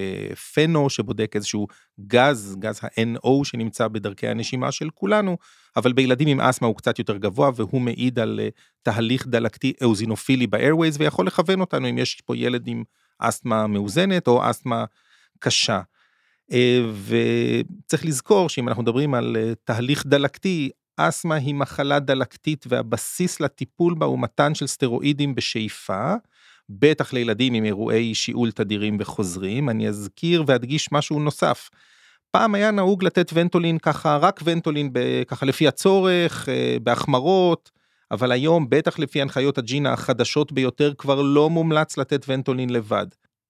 פנו 0.55 0.91
שבודק 0.91 1.33
איזשהו 1.35 1.67
גז, 2.07 2.57
גז 2.59 2.81
ה-NO 2.83 3.45
שנמצא 3.45 3.89
בדרכי 3.89 4.29
הנשימה 4.29 4.73
של 4.73 4.91
כולנו, 4.95 5.37
אבל 5.77 5.93
בילדים 5.93 6.29
עם 6.29 6.41
אסתמה 6.41 6.69
הוא 6.69 6.77
קצת 6.77 6.99
יותר 6.99 7.17
גבוה 7.17 7.51
והוא 7.55 7.81
מעיד 7.81 8.19
על 8.19 8.41
תהליך 8.83 9.27
דלקתי 9.27 9.73
אוזינופילי 9.85 10.47
באיירווייז 10.47 10.97
ויכול 11.01 11.27
לכוון 11.27 11.61
אותנו 11.61 11.91
אם 11.91 11.99
יש 11.99 12.21
פה 12.21 12.37
ילד 12.37 12.63
עם 12.67 12.85
אסתמה 13.19 13.67
מאוזנת 13.67 14.29
או 14.29 14.51
אסתמה 14.51 14.85
קשה. 15.39 15.81
אה, 16.53 16.81
וצריך 17.07 18.05
לזכור 18.05 18.49
שאם 18.49 18.69
אנחנו 18.69 18.83
מדברים 18.83 19.15
על 19.15 19.37
אה, 19.37 19.53
תהליך 19.65 20.07
דלקתי, 20.07 20.71
אסתמה 20.97 21.35
היא 21.35 21.55
מחלה 21.55 21.99
דלקתית 21.99 22.65
והבסיס 22.69 23.41
לטיפול 23.41 23.95
בה 23.95 24.07
הוא 24.07 24.19
מתן 24.19 24.55
של 24.55 24.67
סטרואידים 24.67 25.35
בשאיפה, 25.35 26.15
בטח 26.69 27.13
לילדים 27.13 27.55
עם 27.55 27.65
אירועי 27.65 28.15
שיעול 28.15 28.51
תדירים 28.51 28.97
וחוזרים. 29.01 29.71
אני 29.71 29.89
אזכיר 29.89 30.45
ואדגיש 30.47 30.93
משהו 30.93 31.21
נוסף. 31.21 31.71
פעם 32.31 32.55
היה 32.55 32.71
נהוג 32.71 33.05
לתת 33.05 33.31
ונטולין 33.35 33.79
ככה, 33.79 34.17
רק 34.17 34.41
ונטולין 34.45 34.91
ככה 35.27 35.47
לפי 35.47 35.69
הצורך, 35.69 36.49
אה, 36.49 36.77
בהחמרות, 36.83 37.71
אבל 38.11 38.33
היום 38.33 38.67
בטח 38.69 38.99
לפי 38.99 39.23
הנחיות 39.23 39.59
הג'ינה 39.59 39.93
החדשות 39.93 40.53
ביותר 40.53 40.93
כבר 40.99 41.23
לא 41.23 41.51
מומלץ 41.51 41.99
לתת 41.99 42.25
ונטולין 42.29 42.71
לבד. 42.71 43.07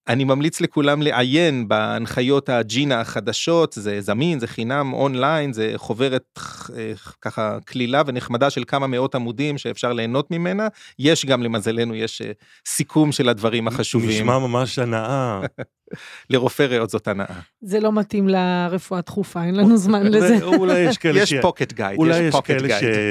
אני 0.09 0.25
ממליץ 0.25 0.61
לכולם 0.61 1.03
לעיין 1.03 1.69
בהנחיות 1.69 2.49
הג'ינה 2.49 3.01
החדשות, 3.01 3.73
זה 3.73 4.01
זמין, 4.01 4.39
זה 4.39 4.47
חינם 4.47 4.93
אונליין, 4.93 5.53
זה 5.53 5.73
חוברת 5.77 6.39
אה, 6.77 6.93
ככה 7.23 7.59
קלילה 7.65 8.03
ונחמדה 8.07 8.51
של 8.51 8.65
כמה 8.67 8.87
מאות 8.87 9.15
עמודים 9.15 9.59
שאפשר 9.59 9.93
ליהנות 9.93 10.31
ממנה. 10.31 10.69
יש 10.99 11.27
גם 11.27 11.43
למזלנו, 11.43 11.95
יש 11.95 12.23
אה, 12.23 12.31
סיכום 12.69 13.13
של 13.13 13.29
הדברים 13.29 13.69
החשובים. 13.69 14.11
נשמע 14.11 14.39
ממש 14.39 14.79
הנאה. 14.79 15.41
לרופא 16.31 16.63
ריאות 16.63 16.91
זאת 16.91 17.09
הנאה. 17.09 17.41
זה 17.61 17.81
לא 17.81 17.93
מתאים 17.93 18.29
לרפואה 18.29 19.01
דחופה, 19.01 19.45
אין 19.45 19.55
לנו 19.55 19.77
זמן 19.77 20.07
לזה. 20.07 20.45
אולי 20.45 20.79
יש 20.79 20.99
כאלה 20.99 21.21
יש 21.21 21.35
פוקט 21.35 21.73
גייד, 21.73 21.99
אולי 21.99 22.19
יש 22.19 22.35
כאלה 22.45 22.69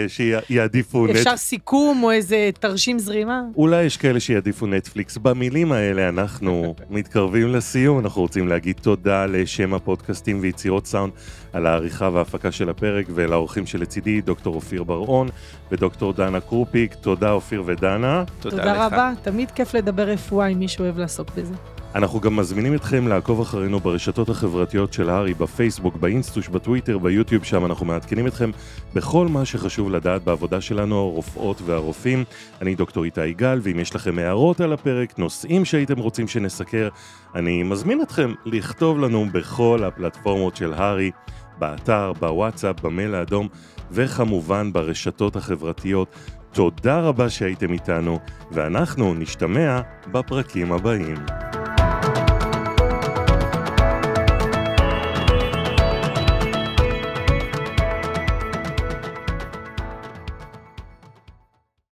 שיעדיפו... 0.08 1.12
אפשר 1.12 1.38
סיכום 1.38 2.04
או 2.04 2.12
איזה 2.12 2.50
תרשים 2.60 3.00
זרימה? 3.00 3.42
אולי 3.56 3.84
יש 3.84 3.98
כאלה 3.98 4.20
שיעדיפו 4.20 4.68
נטפליקס. 4.68 5.18
במילים 5.18 5.72
האלה 5.72 6.10
אנחנו 6.10 6.76
מתקרבים 6.90 7.48
לסיום, 7.48 8.00
אנחנו 8.00 8.22
רוצים 8.22 8.48
להגיד 8.48 8.76
תודה 8.82 9.26
לשם 9.26 9.74
הפודקאסטים 9.74 10.40
ויצירות 10.42 10.88
סאונד 10.88 11.14
על 11.54 11.68
העריכה 11.68 12.10
וההפקה 12.14 12.52
של 12.52 12.70
הפרק 12.70 13.06
ולאורחים 13.10 13.66
שלצידי, 13.66 14.22
דוקטור 14.22 14.56
אופיר 14.56 14.84
בר-און 14.84 15.30
ודוקטור 15.72 16.14
דנה 16.14 16.40
קרופיק. 16.40 16.94
תודה 16.94 17.32
אופיר 17.32 17.64
ודנה. 17.66 18.24
תודה, 18.40 18.58
תודה 18.58 18.86
רבה, 18.86 19.12
תמיד 19.22 19.52
כיף 19.52 19.74
לדבר 19.74 20.04
רפואה 20.04 20.46
עם 20.46 20.60
מי 20.60 20.68
שאוהב 20.68 20.98
לעסוק 20.98 21.28
בזה. 21.38 21.54
אנחנו 21.96 22.20
גם 22.20 22.36
מזמינים 22.36 22.76
אתכם 22.76 23.08
לעקוב 23.08 23.42
אחרינו 23.42 23.80
ברשתות 23.80 24.30
החברתיות 24.30 24.94
של 24.94 25.10
הארי, 25.10 25.34
בפייסבוק, 25.34 25.96
באינסטוש, 25.96 26.48
בטוויטר, 26.48 26.98
ביוטיוב, 26.98 27.44
שם 27.44 27.66
אנחנו 27.66 27.86
מעדכנים 27.86 28.28
אתכם 28.28 28.52
בכל 28.94 29.28
מה 29.28 29.46
שחשוב 29.46 29.92
לדעת 29.92 30.24
בעבודה 30.24 30.62
שלנו, 30.62 31.00
הרופאות 31.00 31.62
והרופאים. 31.66 32.24
אני 32.62 32.76
דוקטור 32.76 33.04
איתי 33.04 33.34
גל, 33.34 33.60
ואם 33.64 33.80
יש 33.80 33.96
לכם 33.96 34.20
הערות 34.20 34.62
על 34.62 34.74
הפרק, 34.74 35.20
נושאים 35.20 35.66
שהייתם 35.66 36.00
רוצים 36.00 36.28
שנסקר, 36.28 36.90
אני 37.36 37.64
מזמין 37.64 38.02
אתכם 38.02 38.34
לכתוב 38.46 39.00
לנו 39.00 39.26
בכל 39.32 39.84
הפלטפורמות 39.84 40.56
של 40.56 40.74
הארי, 40.74 41.12
באתר, 41.60 42.14
בוואטסאפ, 42.20 42.82
במייל 42.82 43.16
האדום, 43.16 43.48
וכמובן 43.92 44.74
ברשתות 44.74 45.36
החברתיות. 45.36 46.08
תודה 46.52 47.00
רבה 47.00 47.30
שהייתם 47.30 47.74
איתנו, 47.74 48.20
ואנחנו 48.52 49.14
נשתמע 49.14 49.82
בפרקים 50.12 50.72
הבאים. 50.72 51.16